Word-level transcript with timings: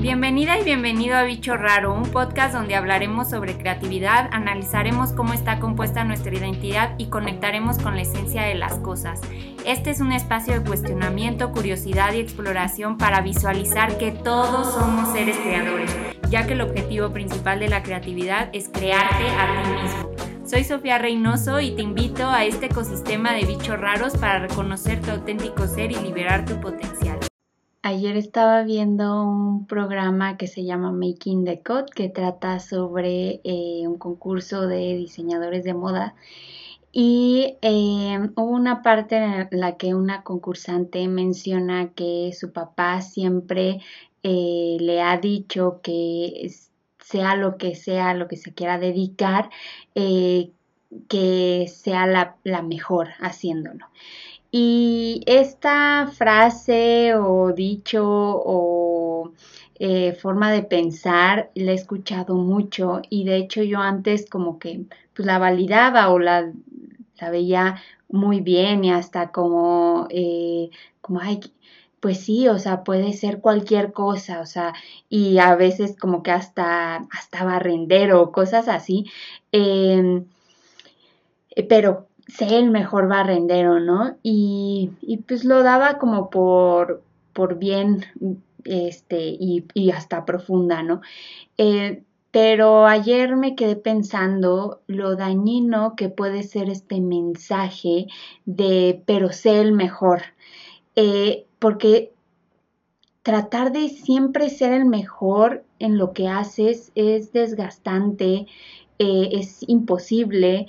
Bienvenida 0.00 0.58
y 0.58 0.64
bienvenido 0.64 1.16
a 1.16 1.24
Bicho 1.24 1.56
Raro, 1.56 1.92
un 1.92 2.04
podcast 2.04 2.54
donde 2.54 2.76
hablaremos 2.76 3.28
sobre 3.28 3.56
creatividad, 3.56 4.28
analizaremos 4.32 5.12
cómo 5.12 5.32
está 5.32 5.58
compuesta 5.58 6.04
nuestra 6.04 6.32
identidad 6.34 6.94
y 6.96 7.06
conectaremos 7.06 7.78
con 7.78 7.96
la 7.96 8.02
esencia 8.02 8.42
de 8.42 8.54
las 8.54 8.74
cosas. 8.74 9.20
Este 9.66 9.90
es 9.90 10.00
un 10.00 10.12
espacio 10.12 10.54
de 10.54 10.64
cuestionamiento, 10.64 11.50
curiosidad 11.50 12.12
y 12.12 12.20
exploración 12.20 12.98
para 12.98 13.20
visualizar 13.20 13.98
que 13.98 14.12
todos 14.12 14.74
somos 14.74 15.12
seres 15.12 15.36
creadores, 15.38 15.94
ya 16.30 16.46
que 16.46 16.52
el 16.52 16.60
objetivo 16.60 17.10
principal 17.12 17.58
de 17.58 17.68
la 17.68 17.82
creatividad 17.82 18.48
es 18.52 18.68
crearte 18.68 19.28
a 19.28 19.62
ti 19.62 19.70
mismo. 19.82 20.10
Soy 20.46 20.64
Sofía 20.64 20.98
Reynoso 20.98 21.60
y 21.60 21.72
te 21.72 21.82
invito 21.82 22.26
a 22.26 22.44
este 22.44 22.66
ecosistema 22.66 23.34
de 23.34 23.44
bichos 23.44 23.78
raros 23.78 24.16
para 24.16 24.38
reconocer 24.38 25.00
tu 25.02 25.10
auténtico 25.10 25.66
ser 25.66 25.90
y 25.90 25.96
liberar 25.96 26.44
tu 26.44 26.58
potencial. 26.60 27.17
Ayer 27.82 28.16
estaba 28.16 28.64
viendo 28.64 29.22
un 29.22 29.66
programa 29.66 30.36
que 30.36 30.48
se 30.48 30.64
llama 30.64 30.90
Making 30.90 31.44
the 31.44 31.62
Code 31.62 31.86
que 31.94 32.08
trata 32.08 32.58
sobre 32.58 33.40
eh, 33.44 33.86
un 33.86 33.98
concurso 33.98 34.66
de 34.66 34.96
diseñadores 34.96 35.62
de 35.62 35.74
moda 35.74 36.16
y 36.90 37.56
eh, 37.62 38.18
hubo 38.34 38.50
una 38.50 38.82
parte 38.82 39.16
en 39.16 39.48
la 39.52 39.76
que 39.76 39.94
una 39.94 40.24
concursante 40.24 41.06
menciona 41.06 41.92
que 41.94 42.32
su 42.36 42.52
papá 42.52 43.00
siempre 43.00 43.80
eh, 44.24 44.76
le 44.80 45.00
ha 45.00 45.16
dicho 45.18 45.80
que 45.80 46.50
sea 46.98 47.36
lo 47.36 47.58
que 47.58 47.76
sea, 47.76 48.12
lo 48.14 48.26
que 48.26 48.36
se 48.36 48.52
quiera 48.54 48.78
dedicar, 48.78 49.50
que 49.94 51.66
sea 51.68 52.06
la, 52.06 52.36
la 52.42 52.62
mejor 52.62 53.10
haciéndolo. 53.20 53.86
Y 54.50 55.22
esta 55.26 56.10
frase 56.12 57.14
o 57.14 57.52
dicho 57.52 58.02
o 58.04 59.32
eh, 59.78 60.12
forma 60.14 60.50
de 60.50 60.62
pensar 60.62 61.50
la 61.54 61.72
he 61.72 61.74
escuchado 61.74 62.34
mucho 62.34 63.02
y 63.10 63.24
de 63.24 63.36
hecho 63.36 63.62
yo 63.62 63.78
antes 63.80 64.28
como 64.28 64.58
que 64.58 64.86
pues, 65.14 65.26
la 65.26 65.38
validaba 65.38 66.08
o 66.10 66.18
la, 66.18 66.52
la 67.20 67.30
veía 67.30 67.76
muy 68.08 68.40
bien 68.40 68.84
y 68.84 68.90
hasta 68.90 69.30
como, 69.32 70.06
eh, 70.10 70.70
como, 71.00 71.20
ay, 71.20 71.40
pues 72.00 72.20
sí, 72.20 72.48
o 72.48 72.58
sea, 72.58 72.84
puede 72.84 73.12
ser 73.12 73.40
cualquier 73.40 73.92
cosa, 73.92 74.40
o 74.40 74.46
sea, 74.46 74.72
y 75.08 75.38
a 75.38 75.54
veces 75.56 75.96
como 75.98 76.22
que 76.22 76.30
hasta, 76.30 77.06
hasta 77.10 77.44
barrendero 77.44 78.22
o 78.22 78.32
cosas 78.32 78.68
así, 78.68 79.06
em, 79.52 80.26
pero 81.68 82.07
sé 82.28 82.58
el 82.58 82.70
mejor 82.70 83.08
barrendero, 83.08 83.80
¿no? 83.80 84.16
Y, 84.22 84.90
y 85.00 85.18
pues 85.18 85.44
lo 85.44 85.62
daba 85.62 85.98
como 85.98 86.30
por, 86.30 87.02
por 87.32 87.58
bien 87.58 88.04
este, 88.64 89.28
y, 89.28 89.64
y 89.74 89.90
hasta 89.90 90.24
profunda, 90.24 90.82
¿no? 90.82 91.00
Eh, 91.56 92.02
pero 92.30 92.86
ayer 92.86 93.36
me 93.36 93.54
quedé 93.54 93.74
pensando 93.76 94.82
lo 94.86 95.16
dañino 95.16 95.96
que 95.96 96.10
puede 96.10 96.42
ser 96.42 96.68
este 96.68 97.00
mensaje 97.00 98.06
de 98.44 99.02
pero 99.06 99.32
sé 99.32 99.60
el 99.60 99.72
mejor. 99.72 100.22
Eh, 100.94 101.46
porque 101.58 102.12
tratar 103.22 103.72
de 103.72 103.88
siempre 103.88 104.50
ser 104.50 104.72
el 104.72 104.84
mejor 104.84 105.64
en 105.78 105.96
lo 105.96 106.12
que 106.12 106.28
haces 106.28 106.92
es 106.94 107.32
desgastante, 107.32 108.46
eh, 108.98 109.28
es 109.32 109.64
imposible, 109.66 110.66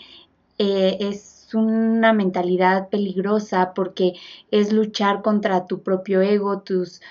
es 0.57 1.38
una 1.53 2.13
mentalidad 2.13 2.89
peligrosa 2.89 3.73
porque 3.73 4.13
es 4.51 4.73
luchar 4.73 5.21
contra 5.21 5.65
tu 5.65 5.81
propio 5.83 6.21
ego, 6.21 6.61
tus 6.61 7.01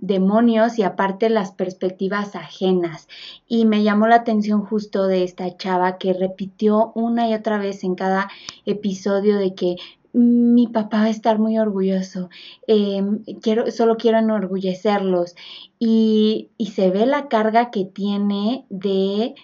demonios 0.00 0.78
y 0.78 0.82
aparte 0.82 1.28
las 1.28 1.52
perspectivas 1.52 2.36
ajenas. 2.36 3.08
Y 3.46 3.64
me 3.66 3.82
llamó 3.82 4.06
la 4.06 4.16
atención 4.16 4.62
justo 4.64 5.06
de 5.06 5.24
esta 5.24 5.56
chava 5.56 5.98
que 5.98 6.12
repitió 6.12 6.92
una 6.94 7.28
y 7.28 7.34
otra 7.34 7.58
vez 7.58 7.84
en 7.84 7.94
cada 7.94 8.28
episodio 8.64 9.38
de 9.38 9.54
que 9.54 9.76
mi 10.12 10.66
papá 10.66 10.98
va 10.98 11.04
a 11.04 11.10
estar 11.10 11.38
muy 11.38 11.58
orgulloso, 11.58 12.30
em, 12.66 13.22
quiero, 13.42 13.70
solo 13.70 13.96
quiero 13.96 14.18
enorgullecerlos 14.18 15.34
y, 15.78 16.48
y, 16.56 16.66
se 16.68 16.90
ve 16.90 17.06
la 17.06 17.28
carga 17.28 17.70
que 17.70 17.84
tiene 17.84 18.64
de 18.70 19.34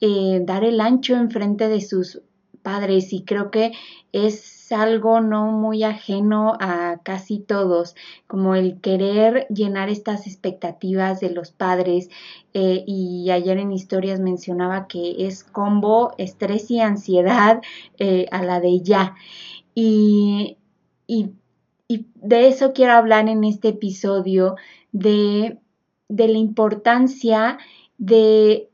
eh, 0.00 0.40
dar 0.44 0.64
el 0.64 0.80
ancho 0.80 1.14
enfrente 1.14 1.68
de 1.68 1.80
sus 1.80 2.20
padres 2.64 3.12
y 3.12 3.22
creo 3.22 3.52
que 3.52 3.72
es 4.12 4.72
algo 4.72 5.20
no 5.20 5.52
muy 5.52 5.84
ajeno 5.84 6.56
a 6.58 7.00
casi 7.02 7.38
todos, 7.38 7.94
como 8.26 8.54
el 8.54 8.80
querer 8.80 9.46
llenar 9.48 9.88
estas 9.88 10.26
expectativas 10.26 11.20
de 11.20 11.30
los 11.30 11.52
padres. 11.52 12.08
Eh, 12.54 12.82
y 12.86 13.30
ayer 13.30 13.58
en 13.58 13.72
historias 13.72 14.20
mencionaba 14.20 14.86
que 14.86 15.26
es 15.26 15.44
combo 15.44 16.14
estrés 16.18 16.70
y 16.70 16.80
ansiedad 16.80 17.62
eh, 17.98 18.26
a 18.32 18.42
la 18.42 18.60
de 18.60 18.80
ya. 18.80 19.14
Y, 19.74 20.58
y, 21.06 21.30
de 21.88 22.48
eso 22.48 22.72
quiero 22.72 22.94
hablar 22.94 23.28
en 23.28 23.44
este 23.44 23.68
episodio, 23.68 24.56
de, 24.92 25.58
de 26.08 26.28
la 26.28 26.38
importancia 26.38 27.58
de, 27.98 28.70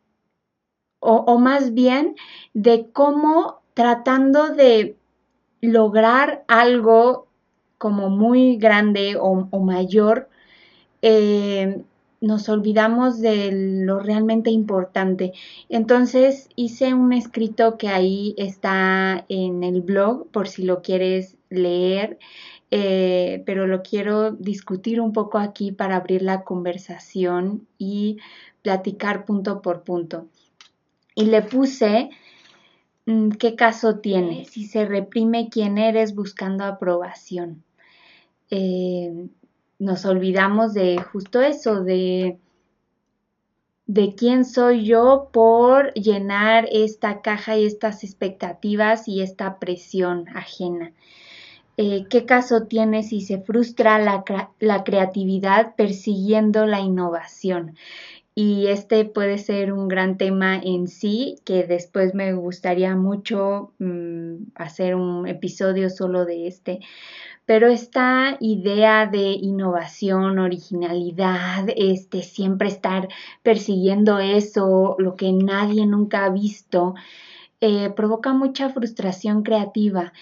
o, 1.01 1.17
o 1.17 1.39
más 1.39 1.75
bien, 1.75 2.15
de 2.55 2.91
cómo 2.93 3.60
tratando 3.81 4.51
de 4.51 4.95
lograr 5.63 6.45
algo 6.49 7.29
como 7.79 8.11
muy 8.11 8.59
grande 8.59 9.17
o, 9.19 9.49
mayor, 9.59 10.29
eh, 11.01 11.81
nos 12.21 12.51
olvidamos 12.51 13.23
de 13.23 13.53
lo 13.87 14.01
realmente 14.01 14.51
importante. 14.51 15.33
Entonces 15.71 16.51
hice 16.57 16.93
un 16.93 17.15
escrito 17.15 17.79
que 17.79 17.89
ahí 17.89 18.35
está 18.37 19.25
en 19.31 19.65
el 19.65 19.81
blog 19.81 20.29
por 20.29 20.47
si 20.47 20.65
lo 20.65 20.83
quieres 20.83 21.39
leer, 21.49 22.19
eh, 22.71 23.43
pero 23.47 23.67
lo 23.67 23.83
quiero 23.83 24.33
discutir 24.33 25.01
un 25.01 25.15
poco 25.15 25.39
aquí 25.39 25.73
para 25.73 25.97
abrir 25.97 26.21
la 26.21 26.45
conversación 26.45 27.67
y 27.79 28.19
platicar 28.61 29.25
punto 29.25 29.63
por 29.63 29.85
punto. 29.85 30.27
Y 31.15 31.25
le 31.25 31.41
puse 31.41 32.11
¿Qué 33.39 33.57
caso 33.57 33.99
tiene 33.99 34.45
si 34.45 34.67
se 34.67 34.85
reprime 34.87 35.49
quién 35.51 35.79
eres 35.79 36.15
buscando 36.15 36.65
aprobación? 36.65 37.65
Eh, 38.51 39.29
nos 39.79 40.05
olvidamos 40.05 40.75
de 40.75 40.99
justo 40.99 41.41
eso, 41.41 41.83
de, 41.83 42.39
de 43.87 44.15
quién 44.15 44.45
soy 44.45 44.85
yo 44.85 45.31
por 45.33 45.93
llenar 45.95 46.69
esta 46.71 47.23
caja 47.23 47.57
y 47.57 47.65
estas 47.65 48.05
expectativas 48.05 49.09
y 49.09 49.23
esta 49.23 49.59
presión 49.59 50.29
ajena. 50.35 50.93
Eh, 51.77 52.05
¿Qué 52.11 52.27
caso 52.27 52.65
tiene 52.65 53.03
si 53.03 53.23
se 53.23 53.41
frustra 53.41 53.99
la, 53.99 54.25
la 54.59 54.85
creatividad 54.85 55.75
persiguiendo 55.77 56.67
la 56.67 56.81
innovación? 56.81 57.77
Y 58.35 58.69
este 58.69 59.05
puede 59.05 59.39
ser 59.39 59.73
un 59.73 59.89
gran 59.89 60.17
tema 60.17 60.57
en 60.57 60.87
sí 60.87 61.41
que 61.45 61.65
después 61.65 62.15
me 62.15 62.33
gustaría 62.33 62.95
mucho 62.97 63.73
mm, 63.79 64.53
hacer 64.55 64.95
un 64.95 65.27
episodio 65.27 65.91
solo 65.91 66.25
de 66.25 66.47
este. 66.47 66.81
Pero 67.45 67.69
esta 67.69 68.37
idea 68.41 69.07
de 69.07 69.33
innovación, 69.33 70.39
originalidad, 70.39 71.67
este 71.77 72.23
siempre 72.23 72.69
estar 72.69 73.09
persiguiendo 73.43 74.21
eso, 74.21 74.95
lo 74.99 75.17
que 75.17 75.33
nadie 75.33 75.85
nunca 75.87 76.25
ha 76.25 76.31
visto, 76.31 76.95
eh, 77.61 77.91
provoca 77.91 78.33
mucha 78.33 78.71
frustración 78.71 79.43
creativa 79.43 80.13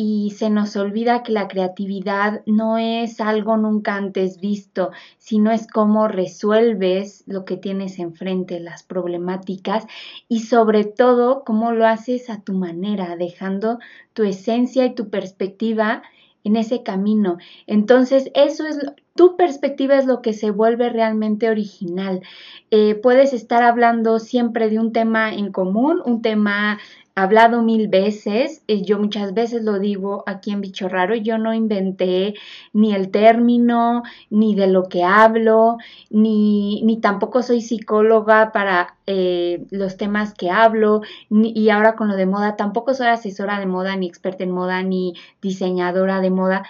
y 0.00 0.30
se 0.30 0.48
nos 0.48 0.76
olvida 0.76 1.24
que 1.24 1.32
la 1.32 1.48
creatividad 1.48 2.42
no 2.46 2.78
es 2.78 3.20
algo 3.20 3.56
nunca 3.56 3.96
antes 3.96 4.38
visto, 4.38 4.92
sino 5.18 5.50
es 5.50 5.66
cómo 5.66 6.06
resuelves 6.06 7.24
lo 7.26 7.44
que 7.44 7.56
tienes 7.56 7.98
enfrente, 7.98 8.60
las 8.60 8.84
problemáticas 8.84 9.88
y 10.28 10.42
sobre 10.44 10.84
todo 10.84 11.42
cómo 11.44 11.72
lo 11.72 11.84
haces 11.84 12.30
a 12.30 12.40
tu 12.40 12.52
manera, 12.52 13.16
dejando 13.16 13.80
tu 14.12 14.22
esencia 14.22 14.86
y 14.86 14.94
tu 14.94 15.10
perspectiva 15.10 16.04
en 16.44 16.54
ese 16.54 16.84
camino. 16.84 17.38
Entonces, 17.66 18.30
eso 18.34 18.68
es, 18.68 18.78
tu 19.18 19.36
perspectiva 19.36 19.96
es 19.96 20.06
lo 20.06 20.22
que 20.22 20.32
se 20.32 20.52
vuelve 20.52 20.90
realmente 20.90 21.50
original. 21.50 22.22
Eh, 22.70 22.94
puedes 22.94 23.32
estar 23.32 23.64
hablando 23.64 24.20
siempre 24.20 24.70
de 24.70 24.78
un 24.78 24.92
tema 24.92 25.34
en 25.34 25.50
común, 25.50 26.00
un 26.04 26.22
tema 26.22 26.78
hablado 27.16 27.62
mil 27.62 27.88
veces, 27.88 28.62
eh, 28.68 28.82
yo 28.82 29.00
muchas 29.00 29.34
veces 29.34 29.64
lo 29.64 29.80
digo 29.80 30.22
aquí 30.28 30.52
en 30.52 30.60
Bicho 30.60 30.88
Raro, 30.88 31.16
yo 31.16 31.36
no 31.36 31.52
inventé 31.52 32.34
ni 32.72 32.94
el 32.94 33.10
término, 33.10 34.04
ni 34.30 34.54
de 34.54 34.68
lo 34.68 34.84
que 34.84 35.02
hablo, 35.02 35.78
ni, 36.10 36.80
ni 36.84 37.00
tampoco 37.00 37.42
soy 37.42 37.60
psicóloga 37.60 38.52
para 38.52 38.98
eh, 39.06 39.66
los 39.70 39.96
temas 39.96 40.32
que 40.32 40.48
hablo, 40.50 41.00
y 41.28 41.70
ahora 41.70 41.96
con 41.96 42.06
lo 42.06 42.14
de 42.14 42.26
moda, 42.26 42.54
tampoco 42.54 42.94
soy 42.94 43.08
asesora 43.08 43.58
de 43.58 43.66
moda, 43.66 43.96
ni 43.96 44.06
experta 44.06 44.44
en 44.44 44.52
moda, 44.52 44.84
ni 44.84 45.14
diseñadora 45.42 46.20
de 46.20 46.30
moda. 46.30 46.62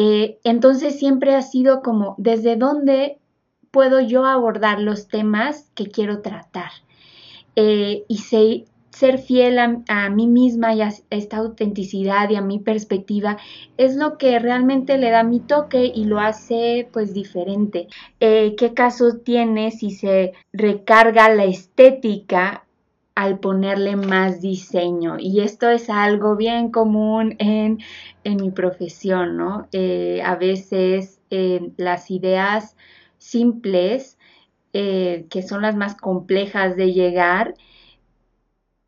Eh, 0.00 0.38
entonces 0.44 0.96
siempre 0.96 1.34
ha 1.34 1.42
sido 1.42 1.82
como, 1.82 2.14
¿desde 2.18 2.54
dónde 2.54 3.18
puedo 3.72 4.00
yo 4.00 4.24
abordar 4.24 4.80
los 4.80 5.08
temas 5.08 5.72
que 5.74 5.88
quiero 5.88 6.20
tratar. 6.22 6.70
Eh, 7.56 8.04
y 8.06 8.18
ser 8.18 9.18
fiel 9.18 9.58
a, 9.58 10.10
mí 10.10 10.28
misma 10.28 10.72
y 10.74 10.82
a 10.82 10.92
esta 11.10 11.38
autenticidad 11.38 12.30
y 12.30 12.36
a 12.36 12.40
mi 12.40 12.60
perspectiva 12.60 13.38
es 13.76 13.96
lo 13.96 14.18
que 14.18 14.38
realmente 14.38 14.98
le 14.98 15.10
da 15.10 15.24
mi 15.24 15.40
toque 15.40 15.90
y 15.92 16.04
lo 16.04 16.20
hace 16.20 16.88
pues 16.92 17.12
diferente. 17.12 17.88
Eh, 18.20 18.54
¿Qué 18.56 18.74
caso 18.74 19.16
tiene 19.16 19.72
si 19.72 19.90
se 19.90 20.34
recarga 20.52 21.28
la 21.28 21.44
estética 21.44 22.67
al 23.18 23.40
ponerle 23.40 23.96
más 23.96 24.40
diseño. 24.40 25.16
Y 25.18 25.40
esto 25.40 25.68
es 25.68 25.90
algo 25.90 26.36
bien 26.36 26.70
común 26.70 27.34
en, 27.40 27.80
mi 28.24 28.52
profesión, 28.52 29.36
¿no? 29.36 29.66
Eh, 29.72 30.22
a 30.24 30.36
veces 30.36 31.20
eh, 31.30 31.72
las 31.76 32.12
ideas 32.12 32.76
simples, 33.16 34.18
eh, 34.72 35.26
que 35.30 35.42
son 35.42 35.62
las 35.62 35.74
más 35.74 35.96
complejas 35.96 36.76
de 36.76 36.92
llegar, 36.92 37.54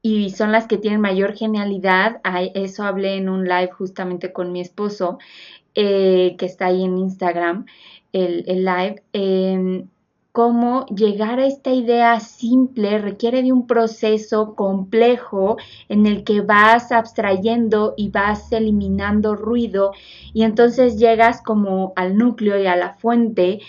y 0.00 0.30
son 0.30 0.52
las 0.52 0.68
que 0.68 0.78
tienen 0.78 1.00
mayor 1.00 1.34
genialidad. 1.34 2.20
eso 2.54 2.84
hablé 2.84 3.16
en 3.16 3.28
un 3.28 3.48
live 3.48 3.72
justamente 3.72 4.32
con 4.32 4.52
mi 4.52 4.60
esposo, 4.60 5.18
que 5.74 6.36
está 6.38 6.66
ahí 6.66 6.84
en 6.84 6.98
Instagram, 6.98 7.66
el 8.12 8.44
live 8.46 9.02
cómo 10.32 10.86
llegar 10.86 11.40
a 11.40 11.46
esta 11.46 11.72
idea 11.72 12.20
simple 12.20 12.98
requiere 12.98 13.42
de 13.42 13.52
un 13.52 13.66
proceso 13.66 14.54
complejo 14.54 15.56
en 15.88 16.06
el 16.06 16.24
que 16.24 16.40
vas 16.40 16.92
abstrayendo 16.92 17.94
y 17.96 18.10
vas 18.10 18.52
eliminando 18.52 19.34
ruido 19.34 19.92
y 20.32 20.44
entonces 20.44 20.98
llegas 20.98 21.42
como 21.42 21.92
al 21.96 22.16
núcleo 22.16 22.60
y 22.60 22.66
a 22.66 22.76
la 22.76 22.94
fuente 22.94 23.60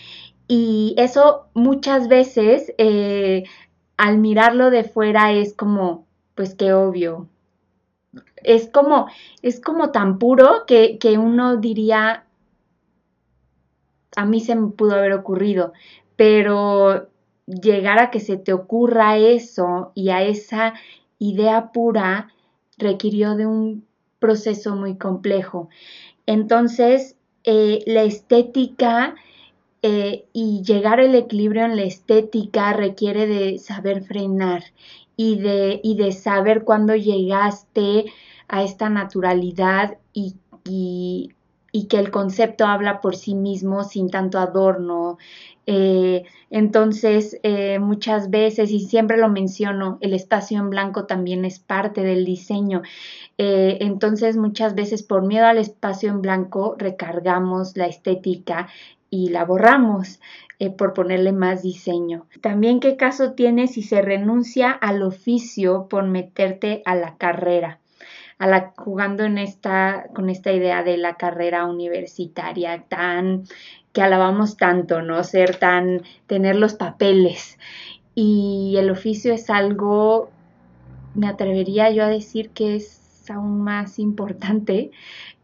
y 0.48 0.94
eso 0.98 1.48
muchas 1.54 2.08
veces 2.08 2.74
eh, 2.78 3.44
al 3.98 4.18
mirarlo 4.18 4.70
de 4.70 4.84
fuera 4.84 5.32
es 5.32 5.54
como 5.54 6.06
pues 6.36 6.56
qué 6.56 6.74
obvio. 6.74 7.28
Es 8.44 8.68
como 8.68 9.08
es 9.42 9.62
como 9.62 9.92
tan 9.92 10.20
puro 10.20 10.66
que, 10.68 10.98
que 11.00 11.18
uno 11.18 11.58
diría 11.58 12.26
a 14.16 14.26
mí 14.26 14.42
se 14.42 14.56
me 14.56 14.68
pudo 14.68 14.96
haber 14.96 15.14
ocurrido, 15.14 15.74
pero 16.22 17.08
llegar 17.48 17.98
a 17.98 18.12
que 18.12 18.20
se 18.20 18.38
te 18.38 18.54
ocurra 18.54 19.18
eso 19.18 19.92
y 19.96 20.10
a 20.10 20.22
esa 20.22 20.76
idea 21.18 21.72
pura 21.72 22.28
requirió 22.78 23.36
de 23.36 23.48
un 23.48 23.88
proceso 24.20 24.76
muy 24.76 25.00
complejo. 25.00 25.70
Entonces, 26.28 27.16
eh, 27.44 27.80
la 27.88 28.04
estética 28.04 29.16
eh, 29.82 30.26
y 30.32 30.62
llegar 30.62 31.00
al 31.00 31.16
equilibrio 31.16 31.66
en 31.66 31.76
la 31.76 31.86
estética 31.86 32.72
requiere 32.74 33.26
de 33.26 33.58
saber 33.58 34.04
frenar 34.04 34.66
y 35.18 35.40
de, 35.40 36.12
saber 36.12 36.64
cuándo 36.64 36.96
llegaste 36.96 38.06
a 38.48 38.62
esta 38.62 38.90
naturalidad 38.90 39.98
y, 40.14 40.36
y, 40.70 41.32
y 41.72 41.88
que 41.88 41.98
el 42.00 42.12
concepto 42.12 42.66
habla 42.66 43.02
por 43.02 43.16
sí 43.16 43.36
mismo 43.36 43.84
sin 43.84 44.10
tanto 44.10 44.40
adorno, 44.40 45.18
eh, 45.68 46.24
entonces, 46.50 47.40
eh, 47.44 47.80
muchas 47.80 48.30
veces, 48.30 48.72
y 48.72 48.80
siempre 48.82 49.18
lo 49.18 49.30
menciono, 49.30 49.98
el 50.02 50.14
espacio 50.14 50.60
en 50.60 50.70
blanco 50.70 51.06
también 51.06 51.46
es 51.46 51.60
parte 51.60 52.02
del 52.02 52.26
diseño. 52.26 52.82
Eh, 53.38 53.78
entonces, 53.82 54.38
muchas 54.38 54.76
veces 54.76 55.04
por 55.04 55.26
miedo 55.26 55.46
al 55.46 55.58
espacio 55.58 56.10
en 56.10 56.22
blanco 56.22 56.76
recargamos 56.78 57.78
la 57.78 57.86
estética 57.86 58.68
y 59.10 59.30
la 59.30 59.46
borramos 59.46 60.20
por 60.78 60.94
ponerle 60.94 61.32
más 61.32 61.64
diseño. 61.64 62.28
También 62.42 62.80
qué 62.80 62.96
caso 62.96 63.34
tiene 63.34 63.68
si 63.68 63.82
se 63.82 64.02
renuncia 64.02 64.72
al 64.72 65.02
oficio 65.02 65.88
por 65.90 66.06
meterte 66.06 66.84
a 66.86 66.96
la 66.96 67.18
carrera. 67.18 67.81
Jugando 68.78 69.24
en 69.24 69.38
esta, 69.38 70.08
con 70.16 70.30
esta 70.30 70.52
idea 70.52 70.84
de 70.84 70.98
la 70.98 71.16
carrera 71.16 71.66
universitaria 71.66 72.84
tan 72.88 73.44
que 73.94 74.02
alabamos 74.02 74.58
tanto, 74.58 75.02
¿no? 75.02 75.24
Ser 75.24 75.58
tan, 75.58 76.02
tener 76.28 76.56
los 76.56 76.74
papeles. 76.74 77.60
Y 78.16 78.76
el 78.78 78.90
oficio 78.90 79.34
es 79.34 79.50
algo, 79.50 80.32
me 81.14 81.28
atrevería 81.28 81.92
yo 81.92 82.04
a 82.04 82.08
decir 82.08 82.50
que 82.50 82.76
es 82.76 83.30
aún 83.30 83.62
más 83.62 84.00
importante 84.00 84.92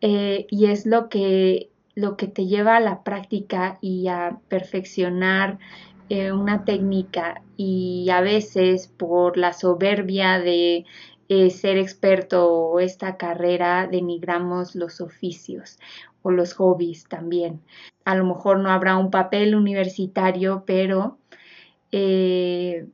eh, 0.02 0.48
y 0.50 0.66
es 0.66 0.86
lo 0.86 1.10
que, 1.10 1.70
lo 1.96 2.18
que 2.18 2.28
te 2.28 2.48
lleva 2.48 2.78
a 2.78 2.82
la 2.82 3.04
práctica 3.04 3.78
y 3.82 4.08
a 4.08 4.40
perfeccionar 4.48 5.60
eh, 6.10 6.32
una 6.32 6.66
técnica 6.66 7.42
y 7.58 8.10
a 8.12 8.22
veces 8.22 8.88
por 8.88 9.38
la 9.38 9.54
soberbia 9.54 10.40
de 10.40 10.86
eh, 11.30 11.50
ser 11.50 11.78
experto 11.78 12.52
o 12.52 12.80
esta 12.80 13.18
carrera 13.18 13.88
denigramos 13.88 14.76
los 14.76 15.02
oficios 15.02 15.80
o 16.22 16.32
los 16.32 16.54
hobbies 16.54 17.06
también 17.08 17.62
a 18.08 18.16
lo 18.16 18.24
mejor 18.24 18.60
no 18.60 18.72
habrá 18.72 18.96
un 18.96 19.12
papel 19.12 19.54
universitario, 19.54 20.64
pero 20.66 21.18
eh, 21.92 22.88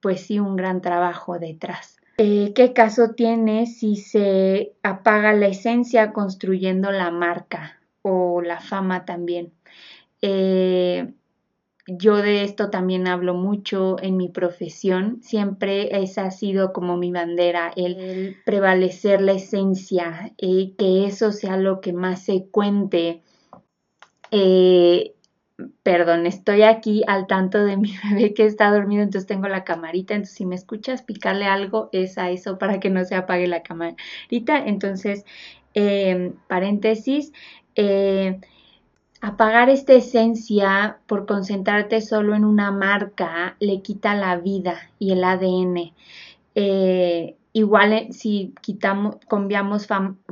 pues 0.00 0.22
sí 0.22 0.38
un 0.38 0.56
gran 0.56 0.80
trabajo 0.80 1.38
detrás. 1.38 1.98
Eh, 2.16 2.54
¿Qué 2.54 2.72
caso 2.72 3.10
tiene 3.10 3.66
si 3.66 3.96
se 3.96 4.72
apaga 4.82 5.34
la 5.34 5.48
esencia 5.48 6.14
construyendo 6.14 6.92
la 6.92 7.10
marca 7.10 7.78
o 8.00 8.40
la 8.40 8.58
fama 8.58 9.04
también? 9.04 9.52
Yo 11.86 12.16
de 12.16 12.44
esto 12.44 12.70
también 12.70 13.06
hablo 13.06 13.34
mucho 13.34 13.96
en 14.02 14.16
mi 14.16 14.28
profesión. 14.28 15.20
Siempre 15.22 16.02
esa 16.02 16.26
ha 16.26 16.30
sido 16.30 16.72
como 16.72 16.96
mi 16.96 17.12
bandera, 17.12 17.72
el 17.76 18.36
prevalecer 18.44 19.20
la 19.20 19.32
esencia, 19.32 20.32
y 20.36 20.74
que 20.78 21.06
eso 21.06 21.32
sea 21.32 21.56
lo 21.56 21.80
que 21.80 21.92
más 21.92 22.22
se 22.22 22.46
cuente 22.48 23.22
eh, 24.30 25.14
perdón, 25.82 26.26
estoy 26.26 26.62
aquí 26.62 27.02
al 27.06 27.26
tanto 27.26 27.64
de 27.64 27.76
mi 27.76 27.92
bebé 28.10 28.34
que 28.34 28.46
está 28.46 28.70
dormido, 28.70 29.02
entonces 29.02 29.26
tengo 29.26 29.48
la 29.48 29.64
camarita, 29.64 30.14
entonces 30.14 30.36
si 30.36 30.46
me 30.46 30.54
escuchas 30.54 31.02
picarle 31.02 31.46
algo 31.46 31.88
es 31.92 32.18
a 32.18 32.30
eso 32.30 32.58
para 32.58 32.80
que 32.80 32.90
no 32.90 33.04
se 33.04 33.14
apague 33.14 33.46
la 33.46 33.62
camarita. 33.62 34.58
Entonces, 34.66 35.24
em, 35.74 36.34
paréntesis, 36.48 37.32
eh, 37.74 38.40
apagar 39.26 39.70
esta 39.70 39.92
esencia 39.92 40.98
por 41.08 41.26
concentrarte 41.26 42.00
solo 42.00 42.36
en 42.36 42.44
una 42.44 42.70
marca 42.70 43.56
le 43.58 43.82
quita 43.82 44.14
la 44.14 44.36
vida 44.36 44.76
y 45.00 45.10
el 45.10 45.24
ADN. 45.24 45.92
Eh, 46.54 47.34
igual 47.52 48.12
si 48.12 48.54
quitamos, 48.60 49.16
cambiamos 49.28 49.88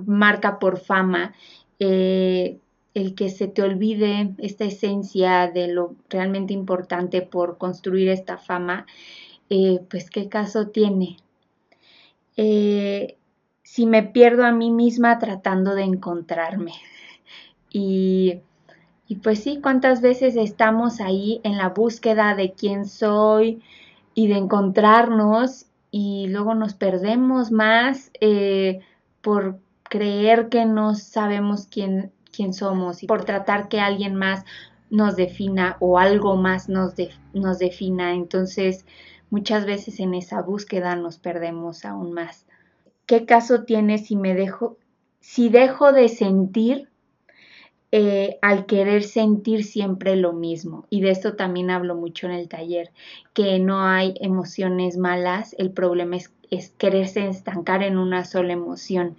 marca 0.07 0.61
por 0.61 0.79
fama, 0.79 1.35
eh, 1.81 2.61
el 2.95 3.17
que 3.17 3.31
se 3.31 3.49
te 3.49 3.63
olvide 3.63 4.33
esta 4.39 4.65
esencia 4.65 5.51
de 5.51 5.67
lo 5.67 5.97
realmente 6.09 6.53
importante 6.53 7.21
por 7.21 7.59
construir 7.59 8.09
esta 8.09 8.39
fama, 8.39 8.87
eh, 9.51 9.81
pues 9.91 10.09
qué 10.09 10.29
caso 10.29 10.69
tiene. 10.69 11.17
Eh, 12.37 13.17
si 13.65 13.87
me 13.87 14.05
pierdo 14.05 14.45
a 14.45 14.53
mí 14.53 14.71
misma 14.71 15.19
tratando 15.19 15.75
de 15.75 15.83
encontrarme. 15.83 16.75
Y, 17.71 18.41
y 19.07 19.17
pues 19.17 19.43
sí, 19.43 19.61
cuántas 19.63 20.01
veces 20.01 20.37
estamos 20.37 21.01
ahí 21.01 21.41
en 21.45 21.59
la 21.59 21.71
búsqueda 21.71 22.35
de 22.35 22.53
quién 22.53 22.87
soy 22.87 23.63
y 24.15 24.29
de 24.29 24.37
encontrarnos 24.37 25.67
y 25.91 26.27
luego 26.29 26.55
nos 26.55 26.75
perdemos 26.75 27.51
más 27.51 28.11
eh, 28.21 28.81
por 29.21 29.59
creer 29.85 30.49
que 30.49 30.65
no 30.65 30.95
sabemos 30.95 31.67
quién 31.67 32.11
quién 32.35 32.53
somos 32.53 33.03
y 33.03 33.07
por 33.07 33.25
tratar 33.25 33.69
que 33.69 33.81
alguien 33.81 34.15
más 34.15 34.45
nos 34.91 35.17
defina 35.17 35.77
o 35.81 35.99
algo 35.99 36.37
más 36.37 36.69
nos, 36.69 36.95
nos 37.33 37.59
defina. 37.59 38.15
Entonces, 38.15 38.85
muchas 39.31 39.67
veces 39.67 40.01
en 40.01 40.15
esa 40.15 40.43
búsqueda 40.43 40.97
nos 40.97 41.19
perdemos 41.19 41.85
aún 41.85 42.13
más. 42.13 42.47
¿Qué 43.07 43.25
caso 43.27 43.65
tiene 43.65 43.99
si 43.99 44.17
me 44.17 44.35
dejo, 44.35 44.79
si 45.21 45.49
dejo 45.49 45.93
de 45.93 46.09
sentir 46.09 46.89
eh, 47.97 48.39
al 48.43 48.67
querer 48.67 49.05
sentir 49.05 49.63
siempre 49.63 50.17
lo 50.17 50.33
mismo? 50.33 50.85
Y 50.91 51.01
de 51.01 51.11
esto 51.11 51.37
también 51.37 51.71
hablo 51.71 51.95
mucho 51.95 52.27
en 52.27 52.33
el 52.33 52.49
taller, 52.49 52.91
que 53.35 53.61
no 53.61 53.83
hay 53.87 54.15
emociones 54.21 54.97
malas, 54.97 55.55
el 55.59 55.71
problema 55.71 56.17
es, 56.17 56.71
quererse 56.71 57.29
estancar 57.29 57.85
en 57.85 57.97
una 57.97 58.25
sola 58.25 58.53
emoción. 58.53 59.17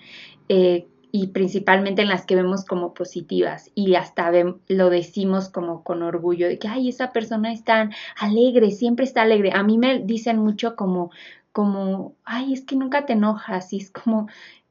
Eh, 0.50 0.88
y 1.14 1.28
principalmente 1.28 2.02
en 2.02 2.10
las 2.10 2.26
que 2.26 2.36
vemos 2.36 2.66
como 2.66 2.94
positivas 2.94 3.72
y 3.76 3.96
hasta 3.96 4.30
lo 4.68 4.90
decimos 4.90 5.48
como 5.48 5.82
con 5.82 6.04
orgullo 6.04 6.50
de 6.50 6.60
que, 6.60 6.68
ay, 6.68 6.90
esa 6.90 7.14
persona 7.14 7.54
es 7.54 7.64
tan 7.64 7.94
alegre, 8.20 8.72
siempre 8.72 9.06
está 9.06 9.22
alegre. 9.22 9.52
A 9.54 9.64
mí 9.64 9.78
me 9.78 10.00
dicen 10.00 10.38
mucho 10.40 10.76
como, 10.76 11.12
como, 11.54 12.14
ay, 12.26 12.52
es 12.52 12.66
que 12.66 12.76
nunca 12.76 13.06
te 13.06 13.14
enojas 13.14 13.72
y 13.72 13.78
es 13.78 13.92
como, 13.92 14.28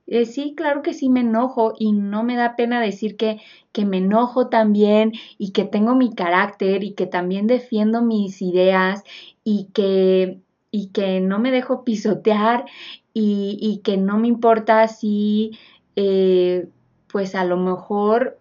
Eh, 0.06 0.26
sí, 0.26 0.54
claro 0.56 0.82
que 0.82 0.92
sí 0.92 1.08
me 1.08 1.20
enojo 1.20 1.72
y 1.78 1.92
no 1.92 2.24
me 2.24 2.36
da 2.36 2.56
pena 2.56 2.80
decir 2.80 3.16
que, 3.16 3.40
que 3.72 3.86
me 3.86 3.98
enojo 3.98 4.48
también 4.48 5.12
y 5.38 5.52
que 5.52 5.64
tengo 5.64 5.94
mi 5.94 6.14
carácter 6.14 6.84
y 6.84 6.92
que 6.92 7.06
también 7.06 7.46
defiendo 7.46 8.02
mis 8.02 8.42
ideas 8.42 9.02
y 9.44 9.68
que, 9.72 10.40
y 10.70 10.88
que 10.88 11.20
no 11.20 11.38
me 11.38 11.50
dejo 11.50 11.84
pisotear 11.84 12.66
y, 13.14 13.58
y 13.60 13.78
que 13.78 13.96
no 13.96 14.18
me 14.18 14.28
importa 14.28 14.86
si 14.88 15.58
eh, 15.96 16.68
pues 17.08 17.34
a 17.34 17.44
lo 17.44 17.56
mejor 17.56 18.38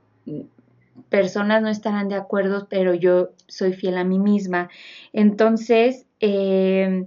personas 1.10 1.62
no 1.62 1.70
estarán 1.70 2.10
de 2.10 2.16
acuerdo, 2.16 2.68
pero 2.70 2.94
yo 2.94 3.30
soy 3.48 3.74
fiel 3.74 3.98
a 3.98 4.04
mí 4.04 4.20
misma. 4.20 4.70
Entonces, 5.14 6.06
eh, 6.20 7.06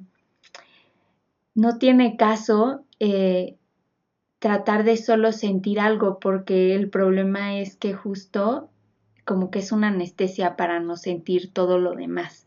no 1.54 1.78
tiene 1.78 2.16
caso 2.16 2.84
eh, 3.00 3.56
tratar 4.38 4.84
de 4.84 4.96
solo 4.96 5.32
sentir 5.32 5.80
algo, 5.80 6.18
porque 6.20 6.74
el 6.74 6.90
problema 6.90 7.58
es 7.58 7.76
que 7.76 7.94
justo 7.94 8.68
como 9.24 9.50
que 9.50 9.58
es 9.58 9.72
una 9.72 9.88
anestesia 9.88 10.56
para 10.56 10.78
no 10.80 10.96
sentir 10.96 11.52
todo 11.52 11.78
lo 11.78 11.94
demás. 11.94 12.46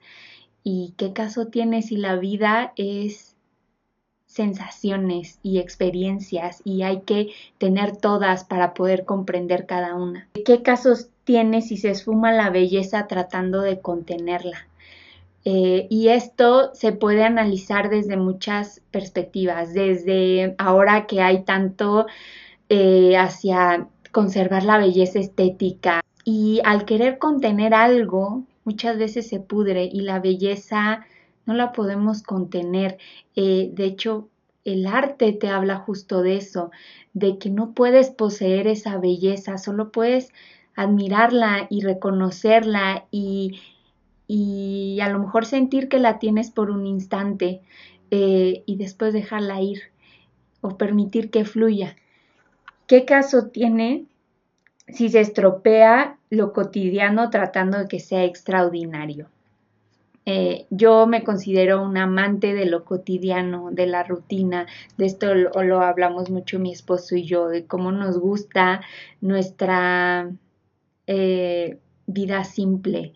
¿Y 0.63 0.93
qué 0.97 1.13
caso 1.13 1.47
tiene 1.47 1.81
si 1.81 1.97
la 1.97 2.15
vida 2.15 2.73
es 2.77 3.35
sensaciones 4.25 5.39
y 5.41 5.57
experiencias 5.57 6.61
y 6.63 6.83
hay 6.83 7.01
que 7.01 7.33
tener 7.57 7.97
todas 7.97 8.45
para 8.45 8.73
poder 8.73 9.03
comprender 9.03 9.65
cada 9.65 9.95
una? 9.95 10.29
¿Qué 10.45 10.61
casos 10.61 11.09
tiene 11.25 11.61
si 11.61 11.77
se 11.77 11.89
esfuma 11.89 12.31
la 12.31 12.49
belleza 12.49 13.07
tratando 13.07 13.61
de 13.61 13.81
contenerla? 13.81 14.68
Eh, 15.51 15.87
y 15.89 16.09
esto 16.09 16.75
se 16.75 16.91
puede 16.91 17.23
analizar 17.23 17.89
desde 17.89 18.17
muchas 18.17 18.83
perspectivas, 18.91 19.73
desde 19.73 20.53
ahora 20.59 21.07
que 21.07 21.21
hay 21.21 21.43
tanto 21.43 22.05
eh, 22.69 23.17
hacia 23.17 23.87
conservar 24.11 24.63
la 24.63 24.77
belleza 24.77 25.17
estética 25.17 26.01
y 26.23 26.61
al 26.65 26.85
querer 26.85 27.17
contener 27.17 27.73
algo, 27.73 28.43
muchas 28.63 28.99
veces 28.99 29.27
se 29.27 29.39
pudre 29.39 29.89
y 29.91 30.01
la 30.01 30.19
belleza 30.19 31.07
no 31.47 31.55
la 31.55 31.71
podemos 31.71 32.21
contener. 32.21 32.99
Eh, 33.35 33.71
de 33.73 33.85
hecho, 33.85 34.29
el 34.65 34.85
arte 34.85 35.33
te 35.33 35.49
habla 35.49 35.77
justo 35.77 36.21
de 36.21 36.35
eso, 36.35 36.69
de 37.13 37.39
que 37.39 37.49
no 37.49 37.73
puedes 37.73 38.11
poseer 38.11 38.67
esa 38.67 38.99
belleza, 38.99 39.57
solo 39.57 39.91
puedes 39.91 40.31
admirarla 40.75 41.65
y 41.71 41.81
reconocerla 41.81 43.07
y, 43.09 43.59
y 44.31 44.99
a 45.01 45.09
lo 45.09 45.17
mejor 45.17 45.47
sentir 45.47 45.89
que 45.89 45.97
la 45.97 46.19
tienes 46.19 46.51
por 46.51 46.69
un 46.69 46.85
instante 46.85 47.61
eh, 48.11 48.61
y 48.67 48.75
después 48.75 49.11
dejarla 49.11 49.59
ir 49.59 49.81
o 50.61 50.77
permitir 50.77 51.31
que 51.31 51.45
fluya. 51.45 51.95
¿Qué 52.85 53.05
caso 53.05 53.47
tiene 53.47 54.05
si 54.87 55.09
se 55.09 55.21
estropea 55.21 56.19
lo 56.29 56.53
cotidiano 56.53 57.31
tratando 57.31 57.79
de 57.79 57.87
que 57.87 57.99
sea 57.99 58.23
extraordinario? 58.23 59.29
Eh, 60.27 60.67
yo 60.69 61.07
me 61.07 61.23
considero 61.23 61.81
un 61.81 61.97
amante 61.97 62.53
de 62.53 62.67
lo 62.67 62.85
cotidiano, 62.85 63.71
de 63.71 63.87
la 63.87 64.03
rutina, 64.03 64.67
de 64.95 65.07
esto 65.07 65.33
lo, 65.33 65.49
lo, 65.63 65.81
hablamos 65.81 66.29
mucho 66.29 66.59
mi 66.59 66.71
esposo 66.71 67.15
y 67.15 67.23
yo, 67.23 67.47
de 67.47 67.65
cómo 67.65 67.91
nos 67.91 68.19
gusta 68.19 68.81
nuestra 69.21 70.29
eh, 71.07 71.79
vida 72.05 72.43
simple. 72.43 73.13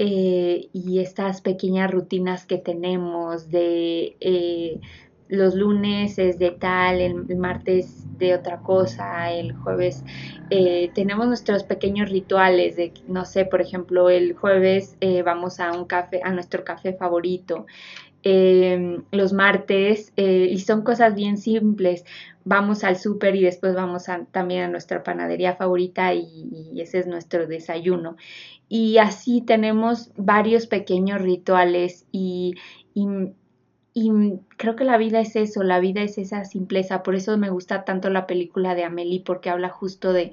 Eh, 0.00 0.68
y 0.72 1.00
estas 1.00 1.40
pequeñas 1.40 1.90
rutinas 1.90 2.46
que 2.46 2.56
tenemos 2.56 3.50
de 3.50 4.16
eh, 4.20 4.78
los 5.26 5.56
lunes 5.56 6.20
es 6.20 6.38
de 6.38 6.52
tal, 6.52 7.00
el, 7.00 7.36
martes 7.36 8.06
de 8.16 8.32
otra 8.34 8.58
cosa, 8.60 9.32
el 9.32 9.52
jueves 9.54 10.04
eh, 10.50 10.92
tenemos 10.94 11.26
nuestros 11.26 11.64
pequeños 11.64 12.10
rituales 12.10 12.76
de, 12.76 12.92
no 13.08 13.24
sé, 13.24 13.44
por 13.44 13.60
ejemplo, 13.60 14.08
el 14.08 14.34
jueves 14.34 14.96
vamos 15.24 15.58
a 15.58 15.72
un 15.72 15.84
café, 15.84 16.20
a 16.22 16.30
nuestro 16.30 16.62
café 16.62 16.92
favorito, 16.92 17.66
los 18.22 19.32
martes 19.32 20.12
y 20.16 20.58
son 20.60 20.82
cosas 20.82 21.14
bien 21.14 21.38
simples. 21.38 22.04
Vamos 22.48 22.82
al 22.82 22.96
súper 22.96 23.36
y 23.36 23.42
después 23.42 23.74
vamos 23.74 24.06
también 24.32 24.62
a 24.62 24.68
nuestra 24.68 25.02
panadería 25.02 25.54
favorita 25.54 26.14
y, 26.14 26.80
ese 26.80 27.00
es 27.00 27.06
nuestro 27.06 27.46
desayuno. 27.46 28.16
Y 28.70 28.96
así 28.96 29.42
tenemos 29.42 30.10
varios 30.16 30.66
pequeños 30.66 31.20
rituales 31.20 32.06
y, 32.10 32.54
y, 32.94 33.06
y 33.92 34.10
creo 34.56 34.76
que 34.76 34.84
la 34.84 34.96
vida 34.96 35.20
es 35.20 35.36
eso, 35.36 35.62
la 35.62 35.78
vida 35.78 36.00
es 36.00 36.16
esa 36.16 36.46
simpleza. 36.46 37.02
Por 37.02 37.16
eso 37.16 37.36
me 37.36 37.50
gusta 37.50 37.84
tanto 37.84 38.08
la 38.08 38.26
película 38.26 38.74
de 38.74 38.84
Amelie 38.84 39.22
porque 39.22 39.50
habla 39.50 39.68
justo 39.68 40.14
de 40.14 40.32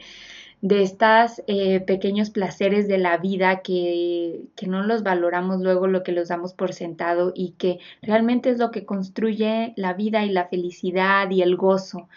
de 0.66 0.82
estos 0.82 1.44
eh, 1.46 1.80
pequeños 1.80 2.32
placeres 2.32 2.88
de 2.88 2.98
la 2.98 3.18
vida 3.18 3.62
que, 3.62 4.46
que, 4.56 4.66
no 4.66 4.82
los 4.82 5.04
valoramos 5.04 5.62
luego, 5.62 5.86
lo 5.86 6.02
que 6.02 6.12
los 6.12 6.30
damos 6.30 6.56
por 6.56 6.74
sentado 6.74 7.32
y 7.36 7.52
que 7.52 7.78
realmente 8.02 8.50
es 8.50 8.58
lo 8.58 8.72
que 8.72 8.84
construye 8.84 9.74
la 9.76 9.94
vida 9.94 10.26
y 10.26 10.30
la 10.32 10.48
felicidad 10.48 11.30
y 11.30 11.44
el 11.44 11.56
gozo. 11.56 12.10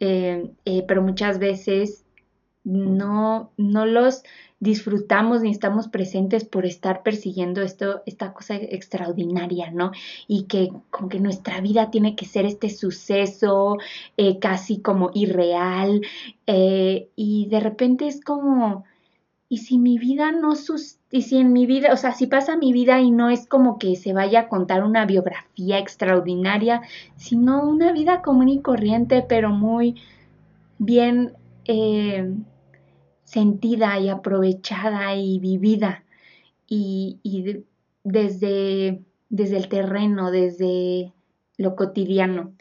Eh, 0.00 0.50
eh, 0.66 0.84
pero 0.86 1.00
muchas 1.00 1.38
veces 1.38 2.04
no, 2.62 3.52
no 3.56 3.86
los 3.86 4.22
disfrutamos 4.60 5.42
ni 5.42 5.50
estamos 5.50 5.88
presentes 5.88 6.44
por 6.44 6.66
estar 6.66 7.02
persiguiendo 7.02 7.62
esto, 7.62 8.02
esta 8.06 8.32
cosa 8.32 8.56
extraordinaria, 8.56 9.70
¿no? 9.70 9.92
Y 10.26 10.44
que 10.44 10.70
con 10.90 11.08
que 11.08 11.20
nuestra 11.20 11.60
vida 11.60 11.90
tiene 11.90 12.16
que 12.16 12.26
ser 12.26 12.44
este 12.44 12.70
suceso 12.70 13.78
eh, 14.16 14.38
casi 14.38 14.80
como 14.80 15.10
irreal 15.14 16.02
eh, 16.46 17.08
y 17.14 17.46
de 17.48 17.60
repente 17.60 18.06
es 18.08 18.20
como, 18.22 18.84
¿y 19.48 19.58
si 19.58 19.78
mi 19.78 19.98
vida 19.98 20.32
no 20.32 20.56
sus 20.56 20.98
y 21.10 21.22
si 21.22 21.38
en 21.38 21.52
mi 21.54 21.64
vida, 21.64 21.92
o 21.92 21.96
sea, 21.96 22.12
si 22.12 22.26
pasa 22.26 22.56
mi 22.56 22.72
vida 22.72 23.00
y 23.00 23.10
no 23.10 23.30
es 23.30 23.46
como 23.46 23.78
que 23.78 23.96
se 23.96 24.12
vaya 24.12 24.40
a 24.40 24.48
contar 24.48 24.84
una 24.84 25.06
biografía 25.06 25.78
extraordinaria, 25.78 26.82
sino 27.16 27.62
una 27.62 27.92
vida 27.92 28.20
común 28.20 28.50
y 28.50 28.60
corriente, 28.60 29.24
pero 29.26 29.50
muy 29.50 29.94
bien 30.78 31.32
eh, 31.64 32.30
sentida 33.28 33.98
y 33.98 34.08
aprovechada 34.08 35.14
y 35.14 35.38
vivida 35.38 36.02
y, 36.66 37.18
desde, 38.02 39.02
desde 39.28 39.56
el 39.58 39.68
terreno, 39.68 40.30
desde 40.30 41.12
lo 41.58 41.76
cotidiano. 41.76 42.54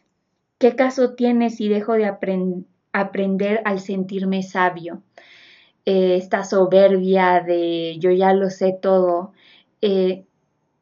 ¿Qué 0.58 0.76
caso 0.76 1.14
tiene 1.14 1.52
si 1.52 1.70
dejo 1.70 1.94
de 1.94 2.06
aprender 2.92 3.62
al 3.64 3.80
sentirme 3.80 4.44
sabio? 4.44 5.04
Eh, 5.86 6.18
esta 6.18 6.44
soberbia 6.44 7.40
de 7.40 7.98
yo 8.00 8.12
ya 8.12 8.34
lo 8.34 8.50
sé 8.50 8.78
todo 8.82 9.32
eh, 9.82 10.26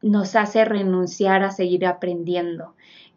nos 0.02 0.34
hace 0.34 0.64
renunciar 0.64 1.44
a 1.44 1.52
seguir 1.52 1.86
aprendiendo. 1.86 2.74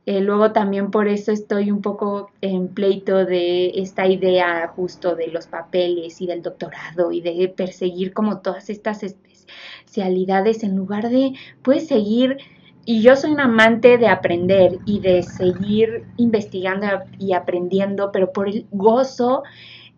Eh, 0.09 0.21
luego 0.21 0.53
también 0.53 0.89
por 0.89 1.07
eso 1.07 1.31
estoy 1.31 1.69
un 1.69 1.83
poco 1.83 2.31
en 2.41 2.69
pleito 2.69 3.25
de 3.25 3.67
esta 3.75 4.07
idea 4.07 4.67
justo 4.75 5.15
de 5.15 5.27
los 5.27 5.45
papeles 5.45 6.19
y 6.19 6.25
del 6.25 6.41
doctorado 6.41 7.11
y 7.11 7.21
de 7.21 7.47
perseguir 7.55 8.11
como 8.11 8.39
todas 8.39 8.71
estas 8.71 9.03
especialidades 9.03 10.63
en 10.63 10.75
lugar 10.75 11.11
de 11.11 11.33
pues 11.61 11.85
seguir. 11.85 12.37
Y 12.85 13.03
yo 13.03 13.15
soy 13.15 13.33
un 13.33 13.39
amante 13.39 13.99
de 13.99 14.07
aprender 14.07 14.79
y 14.83 14.99
de 14.99 15.21
seguir 15.21 16.05
investigando 16.17 16.87
y 17.19 17.33
aprendiendo, 17.33 18.11
pero 18.11 18.33
por 18.33 18.49
el 18.49 18.65
gozo 18.71 19.43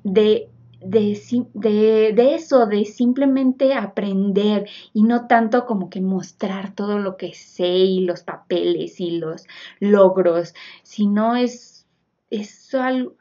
de 0.03 0.49
de, 0.83 2.11
de, 2.13 2.35
eso, 2.35 2.65
de 2.65 2.85
simplemente 2.85 3.73
aprender 3.73 4.67
y 4.93 5.03
no 5.03 5.27
tanto 5.27 5.65
como 5.65 5.89
que 5.89 6.01
mostrar 6.01 6.73
todo 6.73 6.97
lo 6.97 7.17
que 7.17 7.33
sé 7.33 7.67
y 7.67 8.01
los 8.01 8.23
papeles 8.23 8.99
y 8.99 9.11
los 9.11 9.45
logros, 9.79 10.53
sino 10.83 11.35
es, 11.35 11.87
es 12.29 12.71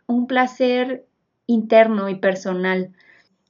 un 0.07 0.27
placer 0.27 1.07
interno 1.47 2.09
y 2.09 2.15
personal. 2.15 2.93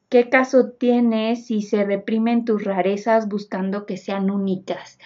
¿Qué 0.09 0.29
caso 0.29 0.71
tiene 0.71 1.37
si 1.37 1.63
se 1.63 1.85
reprimen 1.85 2.45
tus 2.45 2.65
rarezas 2.65 3.29
buscando 3.29 3.87
que 3.87 3.97
sean 3.97 4.31
únicas? 4.31 4.99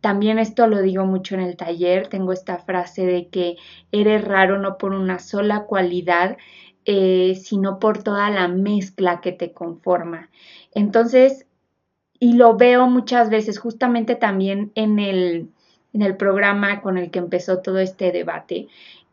También 0.00 0.38
esto 0.38 0.68
lo 0.68 0.80
digo 0.80 1.04
mucho 1.04 1.34
en 1.34 1.40
el 1.40 1.56
taller, 1.56 2.06
tengo 2.06 2.32
esta 2.32 2.58
frase 2.58 3.04
de 3.04 3.28
que 3.28 3.56
eres 3.90 4.24
raro 4.24 4.58
no 4.58 4.78
por 4.78 4.94
una 4.94 5.18
sola 5.18 5.64
cualidad, 5.64 6.38
eh, 6.90 7.34
sino 7.34 7.78
por 7.78 8.02
toda 8.02 8.30
la 8.30 8.48
mezcla 8.48 9.20
que 9.20 9.32
te 9.32 9.52
conforma. 9.52 10.30
Entonces, 10.72 11.44
y 12.18 12.32
lo 12.32 12.56
veo 12.56 12.86
muchas 12.86 13.28
veces 13.28 13.58
justamente 13.58 14.14
también 14.14 14.72
en 14.74 14.98
el, 14.98 15.50
en 15.92 16.00
el 16.00 16.16
programa 16.16 16.80
con 16.80 16.96
el 16.96 17.10
que 17.10 17.18
empezó 17.18 17.58
todo 17.58 17.78
este 17.78 18.10
debate, 18.10 18.68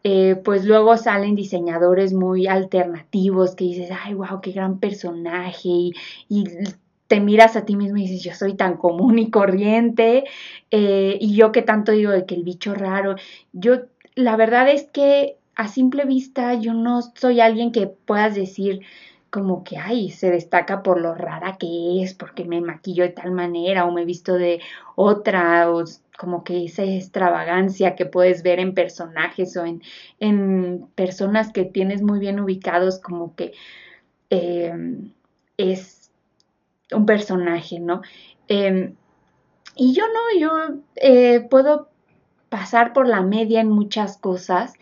eh, 0.06 0.38
pues 0.42 0.64
luego 0.64 0.96
salen 0.96 1.36
diseñadores 1.36 2.14
muy 2.14 2.48
alternativos 2.48 3.56
que 3.58 3.66
dices, 3.66 3.90
ay, 3.92 4.14
wow, 4.14 4.40
qué 4.42 4.54
gran 4.54 4.80
personaje, 4.80 5.92
y, 6.30 6.46
te 7.08 7.20
miras 7.20 7.58
a 7.58 7.66
ti 7.66 7.76
mismo 7.76 7.98
y 7.98 8.04
dices, 8.04 8.24
yo 8.24 8.34
soy 8.34 8.54
tan 8.54 8.78
común 8.78 9.20
y 9.20 9.30
corriente, 9.30 10.24
eh, 10.72 11.18
y 11.20 11.36
yo 11.36 11.52
que 11.52 11.62
tanto 11.62 11.92
digo 11.92 12.12
de 12.12 12.26
que 12.26 12.36
el 12.36 12.44
bicho 12.44 12.74
raro, 12.74 13.16
yo, 13.52 13.82
la 14.16 14.38
verdad 14.38 14.70
es 14.70 14.86
que 14.86 15.36
a 15.56 15.68
simple 15.68 16.06
vista 16.06 16.54
yo 16.56 16.74
no 16.74 17.02
soy 17.02 17.40
alguien 17.40 17.72
que 17.72 17.88
puedas 17.88 18.36
decir 18.36 18.82
como 19.36 19.66
que, 19.66 19.78
ay, 19.78 20.12
se 20.12 20.32
destaca 20.32 20.82
por 20.82 21.02
lo 21.02 21.14
rara 21.14 21.58
que 21.58 22.02
es, 22.02 22.14
porque 22.14 22.46
me 22.46 22.62
maquillo 22.62 23.04
de 23.04 23.10
tal 23.10 23.32
manera 23.32 23.84
o 23.86 23.92
me 23.92 24.06
visto 24.06 24.36
de 24.36 24.62
otra, 24.96 25.70
o 25.72 25.84
como 26.18 26.46
que 26.46 26.64
esa 26.64 26.84
extravagancia 26.84 27.96
que 27.96 28.06
puedes 28.06 28.44
ver 28.44 28.60
en 28.60 28.74
personajes 28.74 29.58
o 29.58 29.66
en, 29.66 29.82
en 30.22 30.88
personas 30.96 31.52
que 31.52 31.66
tienes 31.66 32.02
muy 32.02 32.20
bien 32.20 32.40
ubicados, 32.40 33.00
como 33.00 33.36
que 33.36 33.52
em, 34.30 35.12
es 35.58 36.12
un 36.94 37.06
personaje, 37.06 37.82
¿no? 37.82 38.04
Em, 38.48 38.96
y 39.76 39.94
yo 39.94 40.04
no, 40.08 40.40
yo 40.40 40.82
eh, 40.96 41.42
puedo 41.50 41.90
pasar 42.48 42.94
por 42.94 43.08
la 43.08 43.22
media 43.22 43.60
en 43.60 43.70
muchas 43.70 44.18
cosas, 44.18 44.76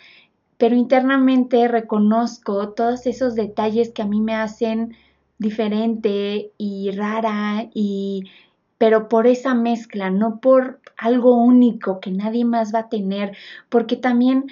pero 0.63 0.77
internamente 0.77 1.67
reconozco 1.67 2.70
todos 2.70 3.05
esos 3.05 3.36
detalles 3.36 3.89
que 3.89 4.01
a 4.01 4.05
mí 4.05 4.22
me 4.22 4.34
hacen 4.34 4.96
diferente 5.38 6.53
y 6.58 6.89
rara 6.91 7.67
y 7.74 8.32
pero 8.77 9.10
por 9.10 9.27
esa 9.27 9.55
mezcla, 9.55 10.10
no 10.10 10.39
por 10.39 10.79
algo 10.96 11.36
único 11.36 12.00
que 12.00 12.12
nadie 12.12 12.46
más 12.46 12.74
va 12.74 12.79
a 12.79 12.88
tener, 12.88 13.36
porque 13.67 13.98
también 13.98 14.46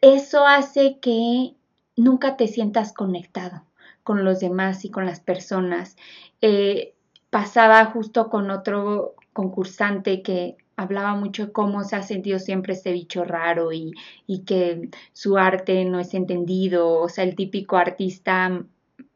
eso 0.00 0.44
hace 0.44 0.98
que 0.98 1.54
nunca 1.94 2.36
te 2.36 2.48
sientas 2.48 2.92
conectado 2.92 3.62
con 4.02 4.24
los 4.24 4.40
demás 4.40 4.84
y 4.84 4.90
con 4.90 5.06
las 5.06 5.20
personas. 5.20 5.96
Eh, 6.40 6.96
pasaba 7.30 7.84
justo 7.84 8.28
con 8.28 8.50
otro 8.50 9.14
concursante 9.32 10.20
que 10.22 10.56
hablaba 10.76 11.14
mucho 11.14 11.46
de 11.46 11.52
cómo 11.52 11.84
se 11.84 11.96
ha 11.96 12.02
sentido 12.02 12.38
siempre 12.38 12.74
este 12.74 12.92
bicho 12.92 13.24
raro 13.24 13.72
y, 13.72 13.92
y, 14.26 14.44
que 14.44 14.90
su 15.12 15.38
arte 15.38 15.84
no 15.84 16.00
es 16.00 16.14
entendido, 16.14 17.00
o 17.00 17.08
sea, 17.08 17.24
el 17.24 17.34
típico 17.34 17.76
artista 17.76 18.66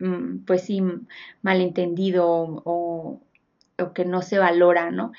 Mm, 0.00 0.44
pues 0.46 0.62
sí, 0.64 0.82
malentendido 1.42 2.26
o, 2.26 3.20
o, 3.78 3.92
que 3.92 4.04
no 4.04 4.22
se 4.22 4.38
valora, 4.38 4.90
¿no? 4.90 5.12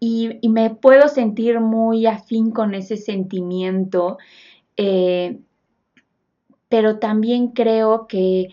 Y, 0.00 0.38
me 0.48 0.70
puedo 0.70 1.08
sentir 1.08 1.60
muy 1.60 2.06
afín 2.06 2.50
con 2.52 2.74
ese 2.74 2.96
sentimiento, 2.96 4.18
eh, 4.76 5.40
pero 6.68 6.98
también 6.98 7.48
creo 7.48 8.06
que, 8.06 8.48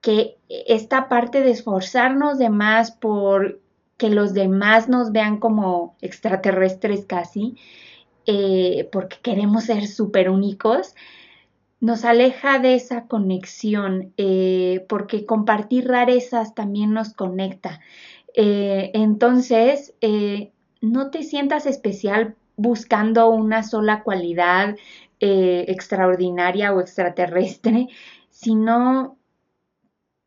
que 0.00 0.38
esta 0.48 1.08
parte 1.08 1.40
de 1.40 1.50
esforzarnos 1.50 2.38
de 2.38 2.50
más 2.50 2.92
por 2.92 3.60
que 3.96 4.10
los 4.10 4.34
demás 4.34 4.88
nos 4.88 5.12
vean 5.12 5.38
como 5.38 5.96
extraterrestres 6.00 7.06
casi, 7.06 7.56
eh, 8.26 8.88
porque 8.92 9.18
queremos 9.22 9.64
ser 9.64 9.86
súper 9.86 10.30
únicos, 10.30 10.94
nos 11.80 12.04
aleja 12.04 12.58
de 12.58 12.74
esa 12.74 13.06
conexión, 13.06 14.12
eh, 14.16 14.84
porque 14.88 15.26
compartir 15.26 15.88
rarezas 15.88 16.54
también 16.54 16.92
nos 16.92 17.14
conecta. 17.14 17.80
Eh, 18.34 18.90
entonces, 18.94 19.94
no 20.80 21.10
te 21.10 21.22
sientas 21.22 21.66
especial 21.66 22.36
buscando 22.56 23.28
una 23.30 23.62
sola 23.62 24.02
cualidad 24.02 24.76
extraordinaria 25.20 26.74
o 26.74 26.80
extraterrestre, 26.80 27.88
sino 28.30 29.16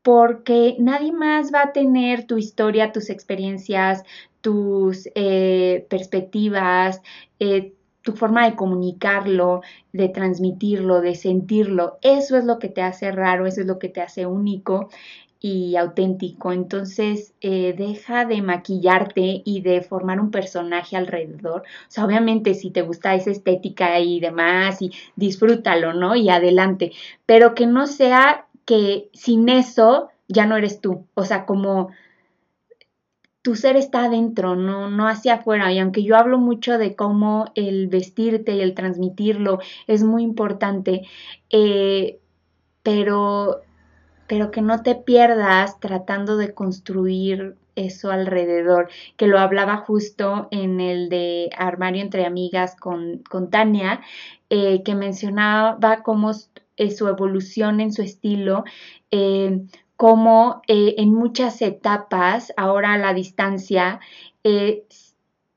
porque 0.01 0.75
nadie 0.79 1.11
más 1.11 1.53
va 1.53 1.63
a 1.63 1.71
tener 1.73 2.25
tu 2.25 2.37
historia, 2.37 2.91
tus 2.91 3.09
experiencias, 3.09 4.03
tus 4.41 5.09
perspectivas, 5.89 7.01
tu 8.01 8.13
forma 8.13 8.49
de 8.49 8.55
comunicarlo, 8.55 9.61
de 9.93 10.09
transmitirlo, 10.09 11.01
de 11.01 11.15
sentirlo, 11.15 11.97
eso 12.01 12.37
es 12.37 12.45
lo 12.45 12.57
que 12.59 12.69
te 12.69 12.81
hace 12.81 13.11
raro, 13.11 13.45
eso 13.45 13.61
es 13.61 13.67
lo 13.67 13.77
que 13.77 13.89
te 13.89 14.01
hace 14.01 14.25
único 14.25 14.89
y 15.41 15.75
auténtico. 15.77 16.51
Entonces, 16.51 17.33
eh, 17.41 17.73
deja 17.77 18.25
de 18.25 18.41
maquillarte 18.41 19.41
y 19.45 19.61
de 19.61 19.81
formar 19.81 20.19
un 20.19 20.31
personaje 20.31 20.97
alrededor. 20.97 21.61
O 21.61 21.91
sea, 21.91 22.05
obviamente 22.05 22.53
si 22.55 22.71
te 22.71 22.81
gusta 22.81 23.15
esa 23.15 23.31
estética 23.31 23.99
y 23.99 24.19
demás, 24.19 24.81
y 24.81 24.91
disfrútalo, 25.15 25.93
¿no? 25.93 26.15
Y 26.15 26.29
adelante. 26.29 26.91
Pero 27.25 27.55
que 27.55 27.67
no 27.67 27.87
sea 27.87 28.47
que 28.69 29.09
sin 29.13 29.49
eso 29.49 30.11
ya 30.27 30.45
no 30.45 30.55
eres 30.55 30.79
tú. 30.79 31.07
O 31.15 31.25
sea, 31.25 31.47
como 31.47 31.89
tu 33.41 33.55
ser 33.55 33.75
está 33.75 34.03
adentro, 34.03 34.55
no, 34.55 34.91
no 34.91 35.07
hacia 35.07 35.35
afuera. 35.35 35.73
Y 35.73 35.79
aunque 35.79 36.03
yo 36.03 36.15
hablo 36.15 36.37
mucho 36.37 36.77
de 36.77 36.95
cómo 36.95 37.51
el 37.55 37.87
vestirte 37.87 38.53
y 38.53 38.61
el 38.61 38.75
transmitirlo 38.75 39.57
es 39.87 40.03
muy 40.03 40.21
importante, 40.21 41.01
eh, 41.49 42.19
pero, 42.83 43.61
pero 44.27 44.51
que 44.51 44.61
no 44.61 44.83
te 44.83 44.93
pierdas 44.93 45.79
tratando 45.79 46.37
de 46.37 46.53
construir 46.53 47.55
eso 47.73 48.11
alrededor, 48.11 48.89
que 49.17 49.25
lo 49.25 49.39
hablaba 49.39 49.77
justo 49.77 50.47
en 50.51 50.79
el 50.79 51.09
de 51.09 51.49
Armario 51.57 52.03
entre 52.03 52.27
Amigas 52.27 52.75
con, 52.75 53.23
con 53.27 53.49
Tania, 53.49 54.01
eh, 54.51 54.83
que 54.83 54.93
mencionaba 54.93 56.03
cómo 56.03 56.33
su 56.97 57.07
evolución 57.07 57.81
en 57.81 57.91
su 57.91 58.01
estilo, 58.01 58.63
eh, 59.11 59.65
como 59.97 60.61
eh, 60.67 60.95
en 60.97 61.13
muchas 61.13 61.61
etapas, 61.61 62.53
ahora 62.55 62.93
a 62.93 62.97
la 62.97 63.13
distancia, 63.13 63.99
eh, 64.43 64.85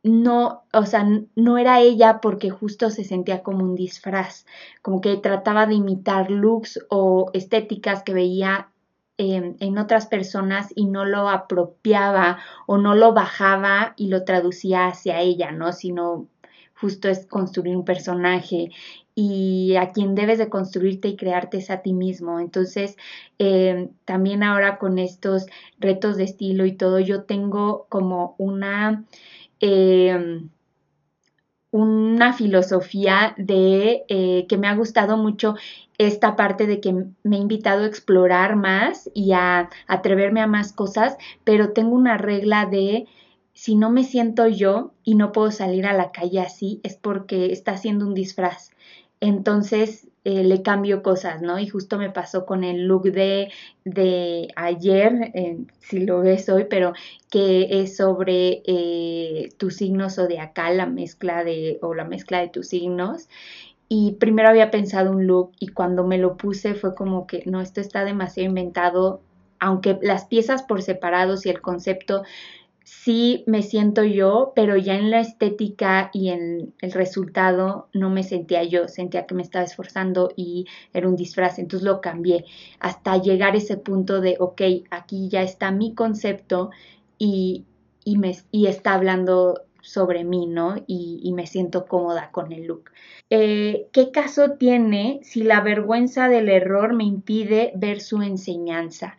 no, 0.03 0.65
o 0.73 0.85
sea, 0.85 1.07
no 1.37 1.59
era 1.59 1.81
ella 1.81 2.21
porque 2.21 2.51
justo 2.51 2.91
se 2.91 3.05
sentía 3.05 3.45
como 3.45 3.65
un 3.65 3.77
disfraz, 3.77 4.47
como 4.83 5.01
que 5.01 5.17
trataba 5.17 5.67
de 5.67 5.75
imitar 5.75 6.29
looks 6.31 6.81
o 6.91 7.31
estéticas 7.35 8.03
que 8.03 8.15
veía 8.15 8.69
en 9.19 9.79
otras 9.79 10.07
personas 10.07 10.73
y 10.75 10.87
no 10.87 11.05
lo 11.05 11.29
apropiaba 11.29 12.39
o 12.67 12.79
no 12.79 12.97
lo 12.97 13.13
bajaba 13.13 13.95
y 13.97 14.09
lo 14.09 14.25
traducía 14.25 14.89
hacia 14.89 15.21
ella, 15.21 15.53
¿no? 15.53 15.73
Sino 15.73 16.27
justo 16.83 17.09
es 17.09 17.27
construir 17.27 17.77
un 17.77 17.85
personaje 17.85 18.71
y 19.15 19.77
a 19.77 19.93
quien 19.93 20.17
debes 20.17 20.39
de 20.39 20.49
construirte 20.49 21.09
y 21.09 21.17
crearte 21.17 21.59
es 21.59 21.71
a 21.71 21.81
ti 21.81 21.93
mismo. 21.93 22.41
Entonces, 22.41 22.97
eh, 23.39 23.89
también 24.05 24.43
ahora 24.43 24.79
con 24.79 24.99
estos 24.99 25.47
retos 25.79 26.17
de 26.17 26.25
estilo 26.25 26.67
y 26.67 26.73
todo, 26.73 26.99
yo 26.99 27.23
tengo 27.23 27.87
como 27.89 28.35
una... 28.37 29.05
Eh, 29.61 30.43
una 31.75 32.35
filosofía 32.35 33.35
de 33.39 34.05
eh, 34.09 34.45
que 34.47 34.59
me 34.59 34.69
ha 34.69 34.75
gustado 34.75 35.17
mucho 35.17 35.55
esta 35.97 36.37
parte 36.37 36.67
de 36.67 36.81
que 36.81 36.93
me 36.93 37.37
he 37.37 37.41
invitado 37.41 37.85
a 37.85 37.87
explorar 37.87 38.57
más 38.57 39.11
y 39.15 39.33
a 39.33 39.71
atreverme 39.87 40.43
a 40.43 40.47
más 40.47 40.75
cosas, 40.75 41.17
pero 41.45 41.73
tengo 41.73 41.97
una 41.97 42.19
regla 42.19 42.67
de 42.67 43.07
si 43.55 43.77
no 43.77 43.91
me 43.91 44.05
siento 44.05 44.47
yo 44.49 44.93
y 45.05 45.15
no 45.15 45.33
puedo 45.33 45.51
salir 45.51 45.87
a 45.87 45.93
la 45.93 46.13
calle 46.13 46.41
así, 46.41 46.81
es 46.83 46.97
porque 46.97 47.53
está 47.53 47.73
haciendo 47.73 48.07
un 48.07 48.15
disfraz 48.15 48.71
entonces 49.23 50.09
eh, 50.25 50.43
le 50.43 50.63
cambio 50.63 51.05
cosas, 51.05 51.43
¿no? 51.43 51.61
Y 51.61 51.69
justo 51.69 51.97
me 51.97 52.11
pasó 52.11 52.45
con 52.45 52.65
el 52.65 52.89
look 52.89 53.05
de, 53.05 53.53
de 53.85 54.49
ayer, 54.57 55.33
si 55.79 56.01
lo 56.01 56.23
ves 56.23 56.49
hoy, 56.49 56.67
pero 56.69 56.93
que 57.31 57.69
es 57.83 57.97
sobre 57.97 58.63
eh, 58.67 59.51
tu 59.59 59.71
signo 59.71 60.11
zodiacal, 60.11 60.77
la 60.77 60.87
mezcla 60.87 61.45
de, 61.45 61.79
o 61.83 61.95
la 61.95 62.05
mezcla 62.05 62.41
de 62.41 62.49
tus 62.49 62.67
signos. 62.67 63.29
Y 63.89 64.17
primero 64.19 64.49
había 64.49 64.73
pensado 64.73 65.13
un 65.13 65.29
look 65.29 65.53
y 65.61 65.69
cuando 65.69 66.05
me 66.05 66.19
lo 66.19 66.37
puse 66.37 66.75
fue 66.75 66.97
como 66.97 67.29
que 67.29 67.45
no, 67.47 67.61
esto 67.61 67.81
está 67.81 68.05
demasiado 68.05 68.49
inventado, 68.49 69.21
aunque 69.61 70.01
las 70.03 70.25
piezas 70.25 70.65
por 70.65 70.83
separados 70.83 71.47
y 71.47 71.51
el 71.51 71.61
concepto 71.61 72.25
sí 73.01 73.43
me 73.47 73.63
siento 73.63 74.05
yo, 74.05 74.53
pero 74.55 74.77
ya 74.77 74.95
en 74.95 75.11
la 75.11 75.21
estética 75.21 76.11
y 76.13 76.29
en 76.29 76.75
el 76.81 76.93
resultado 76.93 77.89
no 77.93 78.11
me 78.11 78.23
sentía 78.23 78.63
yo, 78.65 78.87
sentía 78.87 79.27
que 79.27 79.35
me 79.35 79.43
estaba 79.43 79.65
esforzando 79.65 80.31
y 80.37 80.67
era 80.93 81.09
un 81.09 81.17
disfraz, 81.17 81.59
entonces 81.59 81.85
lo 81.87 82.01
cambié 82.01 82.45
hasta 82.79 83.17
llegar 83.17 83.55
a 83.55 83.59
ese 83.59 83.77
punto 83.77 84.21
de, 84.21 84.37
ok, 84.39 84.63
aquí 84.91 85.29
ya 85.29 85.43
está 85.43 85.73
mi 85.73 85.95
concepto 85.95 86.71
y, 87.19 87.65
y, 88.05 88.19
me, 88.19 88.37
y 88.53 88.67
está 88.67 88.95
hablando 88.95 89.63
sobre 89.83 90.25
mí, 90.25 90.47
¿no? 90.47 90.77
Y, 90.87 91.33
me 91.35 91.47
siento 91.47 91.87
cómoda 91.87 92.31
con 92.31 92.53
el 92.53 92.67
look. 92.67 92.91
Eh, 93.31 93.89
¿Qué 93.93 94.11
caso 94.13 94.53
tiene 94.53 95.21
si 95.23 95.43
la 95.43 95.61
vergüenza 95.61 96.29
del 96.29 96.49
error 96.49 96.95
me 96.95 97.05
impide 97.05 97.73
ver 97.75 98.01
su 98.01 98.23
enseñanza? 98.23 99.17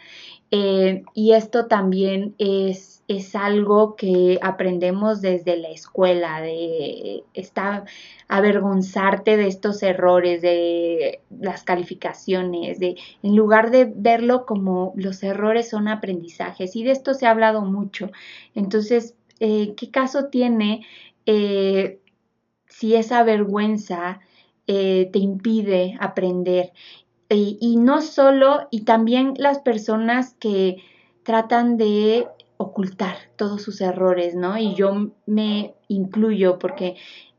Eh, 0.56 1.04
y 1.16 1.32
esto 1.32 1.66
también 1.66 2.36
es, 2.38 3.02
es, 3.08 3.36
algo 3.36 3.96
que 3.96 4.38
aprendemos 4.44 5.20
desde 5.20 5.58
la 5.58 5.70
escuela, 5.70 6.42
de 6.42 7.24
avergonzarte 8.28 9.36
de 9.36 9.48
estos 9.48 9.82
errores, 9.82 10.44
de 10.44 11.22
las 11.39 11.63
calificaciones, 11.63 12.78
de 12.80 12.98
en 13.24 13.36
lugar 13.36 13.72
de 13.72 13.92
verlo 13.96 14.46
como 14.46 14.94
los 14.96 15.24
errores 15.24 15.72
son 15.72 15.88
aprendizajes. 15.88 16.76
Y 16.76 16.84
de 16.84 16.92
esto 16.92 17.16
se 17.16 17.26
ha 17.26 17.32
hablado 17.32 17.63
mucho. 17.63 18.12
Entonces, 18.54 19.16
eh, 19.39 19.74
¿qué 19.76 19.89
caso 19.89 20.26
tiene 20.26 20.86
eh, 21.26 22.00
si 22.68 22.94
esa 22.94 23.24
vergüenza 23.24 24.20
te 24.66 25.20
impide 25.20 25.98
aprender. 26.00 26.72
Y 27.30 27.78
no 27.78 28.02
solo, 28.02 28.68
y 28.70 28.82
también 28.82 29.34
las 29.38 29.60
personas 29.60 30.36
que 30.40 30.78
tratan 31.24 31.78
de 31.78 32.28
ocultar 32.58 33.16
todos 33.36 33.62
sus 33.62 33.82
errores, 33.82 34.36
¿no? 34.36 34.58
Y 34.58 34.76
yo 34.76 35.12
me 35.26 35.74
incluyo 35.88 36.60
porque 36.60 36.96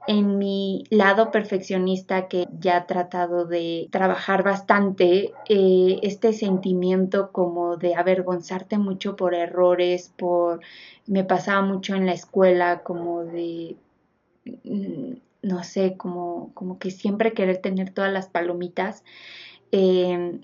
en 0.07 0.39
mi 0.39 0.85
lado 0.91 1.31
perfeccionista 1.31 2.29
que 2.29 2.47
ya 2.61 2.79
he 2.79 2.83
tratado 2.83 3.47
de 3.47 3.89
trabajar 3.91 4.43
bastante, 4.43 5.33
eh, 5.49 5.99
este 6.03 6.33
sentimiento 6.33 7.33
como 7.33 7.77
de 7.77 7.95
avergonzarte 7.95 8.79
mucho 8.79 9.17
por 9.17 9.35
errores, 9.35 10.13
por 10.17 10.61
me 11.07 11.25
pasaba 11.25 11.63
mucho 11.63 11.95
en 11.95 12.07
la 12.07 12.13
escuela 12.13 12.83
como 12.83 13.25
de 13.25 13.77
mm, 14.65 15.15
no 15.43 15.63
sé, 15.63 15.97
como, 15.97 16.53
como 16.55 16.79
que 16.79 16.91
siempre 16.91 17.35
querer 17.35 17.59
tener 17.59 17.91
todas 17.91 18.13
las 18.13 18.29
palomitas. 18.29 19.05
Em, 19.77 20.43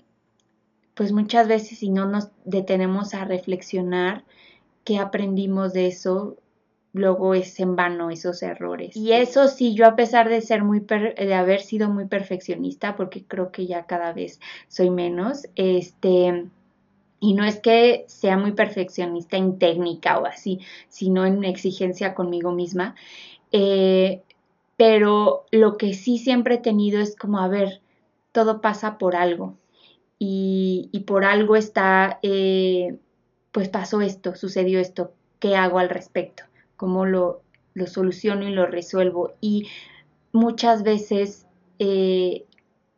pues 0.93 1.13
muchas 1.13 1.47
veces 1.47 1.79
si 1.79 1.89
no 1.89 2.05
nos 2.05 2.31
detenemos 2.43 3.13
a 3.13 3.23
reflexionar 3.23 4.25
qué 4.83 4.97
aprendimos 4.97 5.71
de 5.71 5.87
eso, 5.87 6.35
luego 6.91 7.33
es 7.33 7.57
en 7.61 7.77
vano 7.77 8.09
esos 8.09 8.43
errores. 8.43 8.97
Y 8.97 9.13
eso 9.13 9.47
sí, 9.47 9.73
yo 9.73 9.87
a 9.87 9.95
pesar 9.95 10.27
de 10.27 10.41
ser 10.41 10.65
muy 10.65 10.81
de 10.81 11.33
haber 11.33 11.61
sido 11.61 11.89
muy 11.89 12.07
perfeccionista, 12.07 12.97
porque 12.97 13.23
creo 13.23 13.53
que 13.53 13.67
ya 13.67 13.85
cada 13.85 14.11
vez 14.11 14.41
soy 14.67 14.89
menos, 14.89 15.47
este 15.55 16.47
y 17.21 17.33
no 17.33 17.45
es 17.45 17.59
que 17.61 18.03
sea 18.07 18.35
muy 18.35 18.51
perfeccionista 18.51 19.37
en 19.37 19.59
técnica 19.59 20.19
o 20.19 20.25
así, 20.25 20.59
sino 20.89 21.25
en 21.25 21.45
exigencia 21.45 22.15
conmigo 22.15 22.51
misma. 22.51 22.95
Eh, 23.53 24.23
pero 24.75 25.45
lo 25.51 25.77
que 25.77 25.93
sí 25.93 26.17
siempre 26.17 26.55
he 26.55 26.57
tenido 26.57 26.99
es 26.99 27.15
como, 27.15 27.39
a 27.39 27.47
ver, 27.47 27.80
todo 28.31 28.61
pasa 28.61 28.97
por 28.97 29.15
algo. 29.15 29.57
Y, 30.19 31.03
por 31.07 31.25
algo 31.25 31.55
está, 31.55 32.19
eh, 32.21 32.99
pues 33.51 33.69
pasó 33.69 34.01
esto, 34.01 34.35
sucedió 34.35 34.79
esto, 34.79 35.13
¿qué 35.39 35.55
hago 35.55 35.79
al 35.79 35.89
respecto? 35.89 36.43
cómo 36.81 37.05
lo, 37.05 37.43
lo 37.75 37.85
soluciono 37.85 38.49
y 38.49 38.53
lo 38.53 38.65
resuelvo. 38.65 39.35
Y 39.39 39.67
muchas 40.31 40.81
veces 40.81 41.45
eh, 41.77 42.45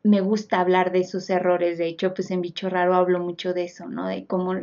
me 0.04 0.22
gusta 0.22 0.62
hablar 0.62 0.94
de 0.94 1.02
esos 1.02 1.30
errores. 1.30 1.78
De 1.80 1.88
hecho, 1.88 2.14
pues 2.14 2.32
en 2.32 2.40
Bicho 2.40 2.70
Raro 2.70 2.96
hablo 2.96 3.20
mucho 3.20 3.54
de 3.54 3.66
eso, 3.66 3.90
¿no? 3.90 4.08
De 4.08 4.26
cómo 4.26 4.56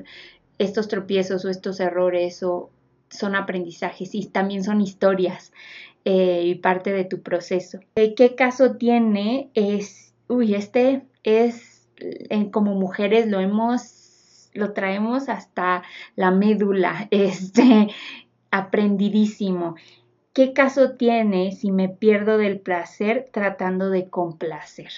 estos 0.57 0.89
tropiezos 0.89 1.45
o 1.45 1.51
estos 1.51 1.81
errores 1.81 2.43
o 2.43 2.71
son 3.11 3.37
aprendizajes 3.37 4.15
y 4.15 4.25
también 4.25 4.65
son 4.65 4.81
historias 4.81 5.53
eh, 6.07 6.45
y 6.47 6.55
parte 6.55 6.93
de 6.93 7.05
tu 7.05 7.21
proceso. 7.21 7.81
¿Qué 7.95 8.35
caso 8.39 8.77
tiene? 8.77 9.51
Es, 9.53 10.10
uy, 10.31 10.55
este 10.55 11.03
es, 11.25 11.89
como 12.53 12.75
mujeres 12.75 13.29
lo 13.29 13.41
hemos, 13.41 14.49
lo 14.55 14.73
traemos 14.73 15.29
hasta 15.29 15.83
la 16.17 16.31
médula, 16.31 17.09
este, 17.11 17.89
aprendidísimo. 18.51 19.75
¿Qué 20.33 20.53
caso 20.53 20.93
tiene 20.93 21.53
si 21.53 21.73
me 21.73 21.89
pierdo 21.89 22.39
del 22.39 22.61
placer 22.61 23.29
tratando 23.33 23.91
de 23.91 24.09
complacer? 24.09 24.93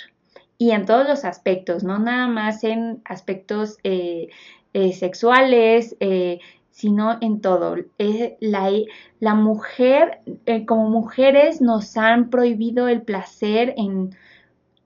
Y 0.59 0.73
en 0.73 0.85
todos 0.85 1.09
los 1.09 1.25
aspectos, 1.25 1.83
no 1.83 1.99
nada 1.99 2.29
más 2.29 2.63
en 2.63 3.01
aspectos 3.05 3.79
eh, 3.83 4.29
eh, 4.75 4.93
sexuales, 4.93 5.97
eh, 6.01 6.41
sino 6.71 7.19
en 7.21 7.41
todo. 7.41 7.77
la 7.99 9.35
mujer, 9.35 10.21
como 10.67 10.91
mujeres, 10.91 11.61
nos 11.61 11.97
han 11.97 12.31
prohibido 12.31 12.89
el 12.89 13.03
placer 13.03 13.75
en 13.77 14.15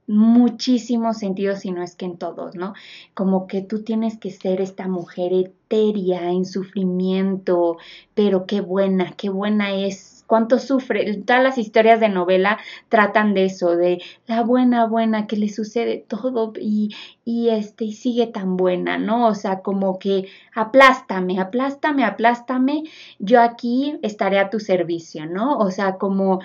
muchísimos 0.06 1.18
sentidos, 1.18 1.60
si 1.60 1.72
no 1.72 1.82
es 1.82 1.96
que 1.96 2.06
en 2.06 2.16
todos, 2.16 2.54
¿no? 2.54 2.74
Como 3.14 3.46
que 3.46 3.62
tú 3.62 3.82
tienes 3.82 4.18
que 4.18 4.30
ser 4.30 4.60
esta 4.60 4.88
mujer 4.88 5.32
etérea, 5.32 6.30
en 6.30 6.44
sufrimiento, 6.44 7.76
pero 8.14 8.46
qué 8.46 8.60
buena, 8.60 9.12
qué 9.16 9.28
buena 9.30 9.74
es, 9.74 10.16
cuánto 10.26 10.58
sufre. 10.58 11.16
Todas 11.18 11.42
las 11.42 11.58
historias 11.58 12.00
de 12.00 12.08
novela 12.08 12.58
tratan 12.88 13.34
de 13.34 13.46
eso, 13.46 13.76
de 13.76 14.02
la 14.26 14.42
buena, 14.42 14.86
buena, 14.86 15.26
que 15.26 15.36
le 15.36 15.48
sucede 15.48 16.04
todo 16.06 16.52
y, 16.60 16.94
y 17.24 17.48
este, 17.50 17.84
y 17.86 17.92
sigue 17.92 18.26
tan 18.26 18.56
buena, 18.56 18.98
¿no? 18.98 19.26
O 19.26 19.34
sea, 19.34 19.60
como 19.60 19.98
que 19.98 20.28
aplástame, 20.54 21.40
aplástame, 21.40 22.04
aplástame, 22.04 22.84
yo 23.18 23.40
aquí 23.40 23.98
estaré 24.02 24.38
a 24.38 24.50
tu 24.50 24.60
servicio, 24.60 25.26
¿no? 25.26 25.58
O 25.58 25.70
sea, 25.70 25.96
como 25.96 26.40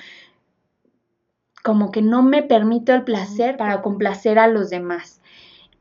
como 1.63 1.91
que 1.91 2.01
no 2.01 2.23
me 2.23 2.43
permito 2.43 2.93
el 2.93 3.03
placer 3.03 3.57
para 3.57 3.81
complacer 3.81 4.39
a 4.39 4.47
los 4.47 4.69
demás. 4.69 5.21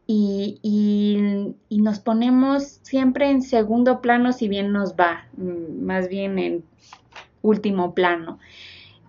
Y, 0.06 0.58
y, 0.62 1.78
nos 1.80 2.00
ponemos 2.00 2.80
siempre 2.82 3.30
en 3.30 3.42
segundo 3.42 4.00
plano 4.00 4.32
si 4.32 4.48
bien 4.48 4.72
nos 4.72 4.94
va, 4.94 5.28
mm, 5.36 5.84
más 5.84 6.08
bien 6.08 6.38
en 6.38 6.64
último 7.42 7.94
plano. 7.94 8.38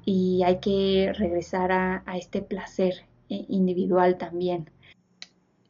Y 0.06 0.44
hay 0.46 0.60
que 0.60 1.12
regresar 1.18 1.72
a, 1.72 2.04
a 2.06 2.18
este 2.18 2.42
placer 2.42 3.06
eh, 3.30 3.46
individual 3.50 4.18
también. 4.18 4.70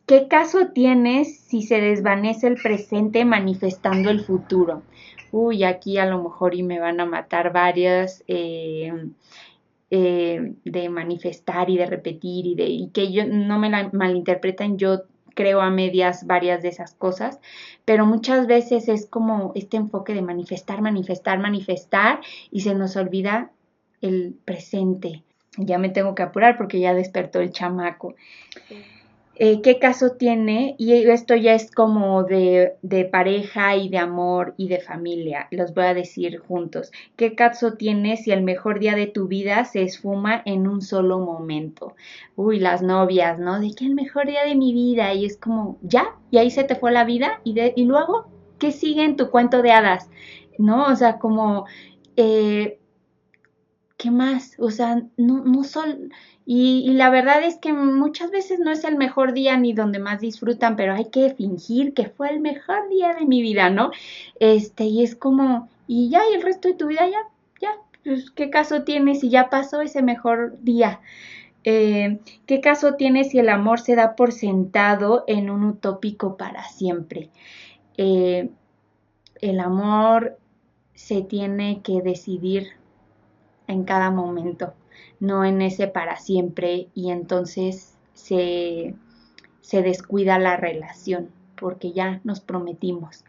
¿Qué 0.05 0.27
caso 0.27 0.67
tienes 0.73 1.39
si 1.39 1.61
se 1.61 1.79
desvanece 1.79 2.47
el 2.47 2.55
presente 2.55 3.23
manifestando 3.23 4.09
el 4.09 4.19
futuro? 4.19 4.83
Uy, 5.31 5.63
aquí 5.63 5.97
a 5.97 6.05
lo 6.05 6.21
mejor 6.21 6.55
y 6.55 6.63
me 6.63 6.79
van 6.79 6.99
a 6.99 7.05
matar 7.05 7.53
varias 7.53 8.21
eh, 8.27 8.91
eh, 9.91 10.53
de 10.63 10.89
manifestar 10.89 11.69
y 11.69 11.77
de 11.77 11.85
repetir 11.85 12.47
y 12.47 12.55
de 12.55 12.65
y 12.65 12.87
que 12.93 13.11
yo 13.11 13.25
no 13.27 13.59
me 13.59 13.69
la 13.69 13.89
malinterpreten, 13.91 14.77
yo 14.77 15.03
creo 15.35 15.61
a 15.61 15.69
medias 15.69 16.25
varias 16.25 16.61
de 16.61 16.69
esas 16.69 16.93
cosas, 16.93 17.39
pero 17.83 18.05
muchas 18.05 18.47
veces 18.47 18.87
es 18.87 19.05
como 19.05 19.51
este 19.53 19.77
enfoque 19.77 20.13
de 20.13 20.21
manifestar, 20.21 20.81
manifestar, 20.81 21.39
manifestar 21.39 22.21
y 22.51 22.61
se 22.61 22.73
nos 22.73 22.95
olvida 22.95 23.51
el 24.01 24.33
presente. 24.45 25.23
Ya 25.57 25.77
me 25.77 25.89
tengo 25.89 26.15
que 26.15 26.23
apurar 26.23 26.57
porque 26.57 26.79
ya 26.79 26.93
despertó 26.93 27.41
el 27.41 27.51
chamaco. 27.51 28.15
Eh, 29.43 29.63
qué 29.63 29.79
caso 29.79 30.11
tiene, 30.11 30.75
y 30.77 30.93
esto 30.93 31.35
ya 31.35 31.55
es 31.55 31.71
como 31.71 32.23
de, 32.25 32.73
de, 32.83 33.05
pareja 33.05 33.75
y 33.75 33.89
de 33.89 33.97
amor 33.97 34.53
y 34.55 34.67
de 34.67 34.79
familia, 34.79 35.47
los 35.49 35.73
voy 35.73 35.85
a 35.85 35.95
decir 35.95 36.37
juntos, 36.37 36.91
qué 37.15 37.33
caso 37.33 37.73
tiene 37.73 38.17
si 38.17 38.29
el 38.29 38.43
mejor 38.43 38.77
día 38.77 38.93
de 38.93 39.07
tu 39.07 39.27
vida 39.27 39.65
se 39.65 39.81
esfuma 39.81 40.43
en 40.45 40.67
un 40.67 40.83
solo 40.83 41.17
momento. 41.17 41.95
Uy, 42.35 42.59
las 42.59 42.83
novias, 42.83 43.39
¿no? 43.39 43.59
De 43.59 43.73
que 43.73 43.85
el 43.85 43.95
mejor 43.95 44.27
día 44.27 44.45
de 44.45 44.53
mi 44.53 44.73
vida 44.73 45.11
y 45.15 45.25
es 45.25 45.37
como, 45.37 45.79
ya, 45.81 46.15
y 46.29 46.37
ahí 46.37 46.51
se 46.51 46.63
te 46.63 46.75
fue 46.75 46.91
la 46.91 47.03
vida 47.03 47.41
y, 47.43 47.83
luego, 47.85 48.27
¿qué 48.59 48.71
sigue 48.71 49.03
en 49.03 49.15
tu 49.15 49.31
cuento 49.31 49.63
de 49.63 49.71
hadas? 49.71 50.07
¿No? 50.59 50.85
O 50.85 50.95
sea, 50.95 51.17
como... 51.17 51.65
Eh, 52.15 52.77
¿qué 53.97 54.09
más? 54.09 54.55
O 54.59 54.71
sea, 54.71 55.03
no, 55.17 55.43
no 55.43 55.63
son... 55.63 56.11
Y, 56.53 56.91
la 56.95 57.09
verdad 57.09 57.41
es 57.43 57.55
que 57.55 57.71
muchas 57.71 58.29
veces 58.29 58.59
no 58.59 58.71
es 58.71 58.83
el 58.83 58.97
mejor 58.97 59.31
día 59.31 59.55
ni 59.55 59.71
donde 59.71 59.99
más 59.99 60.19
disfrutan, 60.19 60.75
pero 60.75 60.93
hay 60.93 61.05
que 61.05 61.33
fingir 61.33 61.93
que 61.93 62.09
fue 62.09 62.29
el 62.29 62.41
mejor 62.41 62.89
día 62.89 63.13
de 63.13 63.25
mi 63.25 63.41
vida, 63.41 63.69
¿no? 63.69 63.91
Este, 64.41 64.83
y 64.83 65.01
es 65.01 65.15
como, 65.15 65.69
y 65.87 66.09
ya, 66.09 66.19
y 66.29 66.33
el 66.33 66.41
resto 66.41 66.67
de 66.67 66.73
tu 66.73 66.87
vida 66.87 67.07
ya, 67.07 67.19
ya, 67.61 67.77
pues, 68.03 68.31
¿qué 68.31 68.49
caso 68.49 68.83
tiene 68.83 69.15
si 69.15 69.29
ya 69.29 69.49
pasó 69.49 69.79
ese 69.79 70.01
mejor 70.01 70.61
día? 70.61 70.99
Eh, 71.63 72.19
¿Qué 72.45 72.59
caso 72.59 72.95
tiene 72.95 73.23
si 73.23 73.39
el 73.39 73.47
amor 73.47 73.79
se 73.79 73.95
da 73.95 74.17
por 74.17 74.33
sentado 74.33 75.23
en 75.27 75.49
un 75.49 75.63
utópico 75.63 76.35
para 76.35 76.65
siempre? 76.65 77.29
Eh, 77.95 78.49
el 79.39 79.59
amor 79.61 80.37
se 80.95 81.21
tiene 81.21 81.81
que 81.81 82.01
decidir 82.01 82.71
en 83.67 83.85
cada 83.85 84.11
momento, 84.11 84.73
no 85.21 85.45
en 85.45 85.61
ese 85.61 85.87
para 85.87 86.17
siempre 86.17 86.89
y 86.93 87.11
entonces 87.11 87.95
se, 88.13 88.95
se 89.61 89.81
descuida 89.81 90.37
la 90.39 90.57
relación 90.57 91.29
porque 91.55 91.93
ya 91.93 92.19
nos 92.23 92.41
prometimos. 92.41 93.23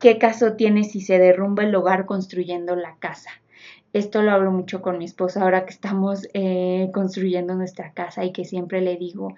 ¿Qué 0.00 0.18
caso 0.18 0.54
tiene 0.54 0.84
si 0.84 1.00
se 1.00 1.18
derrumba 1.18 1.62
el 1.62 1.74
hogar 1.74 2.04
construyendo 2.04 2.76
la 2.76 2.96
casa? 2.96 3.30
Esto 3.92 4.22
lo 4.22 4.32
hablo 4.32 4.50
mucho 4.50 4.82
con 4.82 4.98
mi 4.98 5.04
esposa 5.04 5.42
ahora 5.42 5.64
que 5.64 5.72
estamos 5.72 6.28
eh, 6.34 6.90
construyendo 6.92 7.54
nuestra 7.54 7.92
casa 7.92 8.24
y 8.24 8.32
que 8.32 8.44
siempre 8.44 8.80
le 8.80 8.96
digo, 8.96 9.34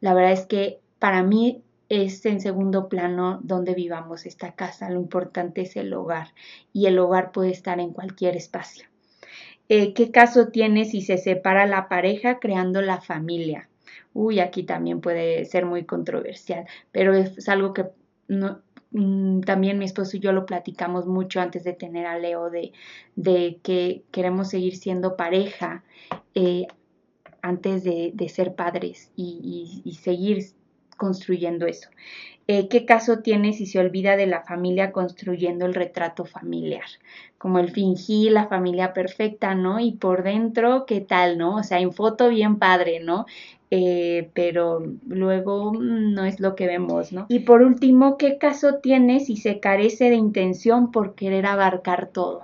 la 0.00 0.14
verdad 0.14 0.32
es 0.32 0.46
que 0.46 0.80
para 0.98 1.22
mí 1.22 1.62
es 1.90 2.24
en 2.24 2.40
segundo 2.40 2.88
plano 2.88 3.40
donde 3.42 3.74
vivamos 3.74 4.24
esta 4.24 4.52
casa, 4.52 4.88
lo 4.88 4.98
importante 4.98 5.60
es 5.60 5.76
el 5.76 5.92
hogar 5.92 6.28
y 6.72 6.86
el 6.86 6.98
hogar 6.98 7.30
puede 7.30 7.50
estar 7.50 7.78
en 7.78 7.92
cualquier 7.92 8.36
espacio. 8.36 8.89
Eh, 9.72 9.94
¿Qué 9.94 10.10
caso 10.10 10.48
tiene 10.48 10.84
si 10.84 11.00
se 11.00 11.16
separa 11.16 11.64
la 11.64 11.88
pareja 11.88 12.40
creando 12.40 12.82
la 12.82 13.00
familia? 13.00 13.68
Uy, 14.12 14.40
aquí 14.40 14.64
también 14.64 15.00
puede 15.00 15.44
ser 15.44 15.64
muy 15.64 15.84
controversial, 15.84 16.66
pero 16.90 17.14
es 17.14 17.48
algo 17.48 17.72
que 17.72 17.86
mm, 18.28 19.42
también 19.42 19.78
mi 19.78 19.84
esposo 19.84 20.16
y 20.16 20.20
yo 20.20 20.32
lo 20.32 20.44
platicamos 20.44 21.06
mucho 21.06 21.40
antes 21.40 21.62
de 21.62 21.72
tener 21.72 22.06
a 22.06 22.18
Leo, 22.18 22.50
de, 22.50 23.60
que 23.62 24.02
queremos 24.10 24.48
seguir 24.50 24.76
siendo 24.76 25.16
pareja. 25.16 25.84
Eh, 26.34 26.66
antes 27.42 27.84
de, 27.84 28.28
ser 28.28 28.54
padres 28.54 29.12
y, 29.16 29.98
seguir 30.02 30.44
construyendo 30.96 31.66
eso. 31.66 31.88
Eh, 32.52 32.66
¿Qué 32.66 32.84
caso 32.84 33.20
tiene 33.20 33.52
si 33.52 33.64
se 33.64 33.78
olvida 33.78 34.16
de 34.16 34.26
la 34.26 34.42
familia 34.42 34.90
construyendo 34.90 35.66
el 35.66 35.72
retrato 35.72 36.24
familiar? 36.24 36.82
Como 37.38 37.60
el 37.60 37.70
fingí 37.70 38.28
la 38.28 38.48
familia 38.48 38.92
perfecta, 38.92 39.54
¿no? 39.54 39.78
Y 39.78 39.92
por 39.92 40.24
dentro, 40.24 40.84
¿qué 40.84 41.00
tal, 41.00 41.38
no? 41.38 41.58
O 41.58 41.62
sea, 41.62 41.78
en 41.78 41.92
foto 41.92 42.28
bien 42.28 42.58
padre, 42.58 42.98
¿no? 42.98 43.26
Eh, 43.70 44.30
pero 44.34 44.82
luego 45.06 45.74
mm, 45.74 46.12
no 46.12 46.24
es 46.24 46.40
lo 46.40 46.56
que 46.56 46.66
vemos, 46.66 47.12
¿no? 47.12 47.26
Y 47.28 47.38
por 47.38 47.62
último, 47.62 48.16
¿qué 48.18 48.36
caso 48.36 48.78
tiene 48.82 49.20
si 49.20 49.36
se 49.36 49.60
carece 49.60 50.10
de 50.10 50.16
intención 50.16 50.90
por 50.90 51.14
querer 51.14 51.46
abarcar 51.46 52.08
todo? 52.08 52.42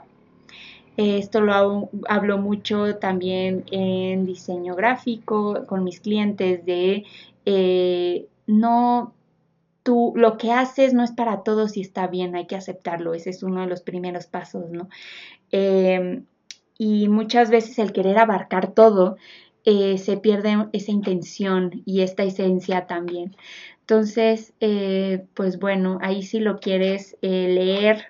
Esto 0.96 1.40
lo 1.40 1.90
hablo 2.08 2.38
mucho 2.38 2.94
también 2.98 3.64
en 3.72 4.24
diseño 4.24 4.76
gráfico 4.76 5.66
con 5.66 5.82
mis 5.82 5.98
clientes 5.98 6.64
de 6.64 7.02
eh, 7.44 8.26
no, 8.46 9.12
tú 9.86 10.12
lo 10.16 10.36
que 10.36 10.50
haces 10.50 10.94
no 10.94 11.04
es 11.04 11.12
para 11.12 11.44
todos 11.44 11.76
y 11.76 11.80
está 11.80 12.08
bien, 12.08 12.34
hay 12.34 12.48
que 12.48 12.56
aceptarlo, 12.56 13.14
ese 13.14 13.30
es 13.30 13.44
uno 13.44 13.60
de 13.60 13.68
los 13.68 13.82
primeros 13.82 14.26
pasos, 14.26 14.68
¿no? 14.68 14.88
Em, 15.52 16.24
y 16.76 17.08
muchas 17.08 17.50
veces 17.50 17.78
el 17.78 17.92
querer 17.92 18.18
abarcar 18.18 18.72
todo 18.72 19.16
eh, 19.64 19.98
se 19.98 20.16
pierde 20.16 20.68
esa 20.72 20.90
intención 20.90 21.82
y 21.84 22.00
esta 22.00 22.24
esencia 22.24 22.86
también. 22.86 23.36
Entonces, 23.80 24.54
eh, 24.60 25.24
pues 25.34 25.60
bueno, 25.60 25.98
ahí 26.02 26.24
si 26.24 26.40
lo 26.40 26.58
quieres 26.58 27.16
eh, 27.22 27.46
leer 27.48 28.08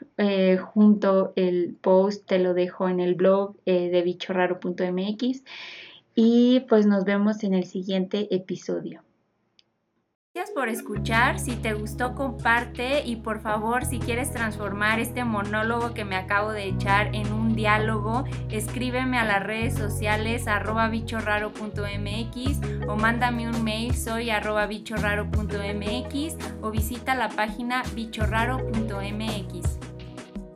junto 0.73 1.35
el 1.37 1.77
post, 1.81 2.27
te 2.27 2.39
lo 2.39 2.55
dejo 2.55 2.89
en 2.89 3.01
el 3.01 3.15
blog 3.17 3.57
de 3.67 4.03
bichorraro.mx 4.03 5.45
y 6.15 6.61
pues 6.69 6.87
nos 6.87 7.05
vemos 7.05 7.45
en 7.45 7.55
el 7.55 7.65
siguiente 7.65 8.35
episodio. 8.35 9.06
Gracias 10.37 10.55
por 10.55 10.69
escuchar. 10.69 11.41
Si 11.41 11.57
te 11.57 11.73
gustó, 11.73 12.15
comparte 12.15 13.03
y 13.07 13.17
por 13.17 13.41
favor, 13.41 13.87
si 13.87 13.99
quieres 13.99 14.33
transformar 14.33 15.01
este 15.01 15.25
monólogo 15.25 15.95
que 15.95 16.05
me 16.05 16.15
acabo 16.15 16.53
de 16.53 16.67
echar 16.67 17.15
en 17.15 17.33
un 17.33 17.57
diálogo, 17.57 18.25
escríbeme 18.51 19.19
a 19.19 19.25
las 19.25 19.43
redes 19.43 19.79
sociales 19.79 20.47
arroba 20.47 20.89
bichorraro.mx 20.89 22.87
o 22.87 22.97
mándame 22.97 23.49
un 23.49 23.65
mail 23.65 23.97
soy 23.97 24.29
arroba 24.29 24.67
bichorraro.mx 24.67 26.37
o 26.61 26.71
visita 26.71 27.15
la 27.15 27.31
página 27.31 27.83
bichorraro.mx. 27.95 29.96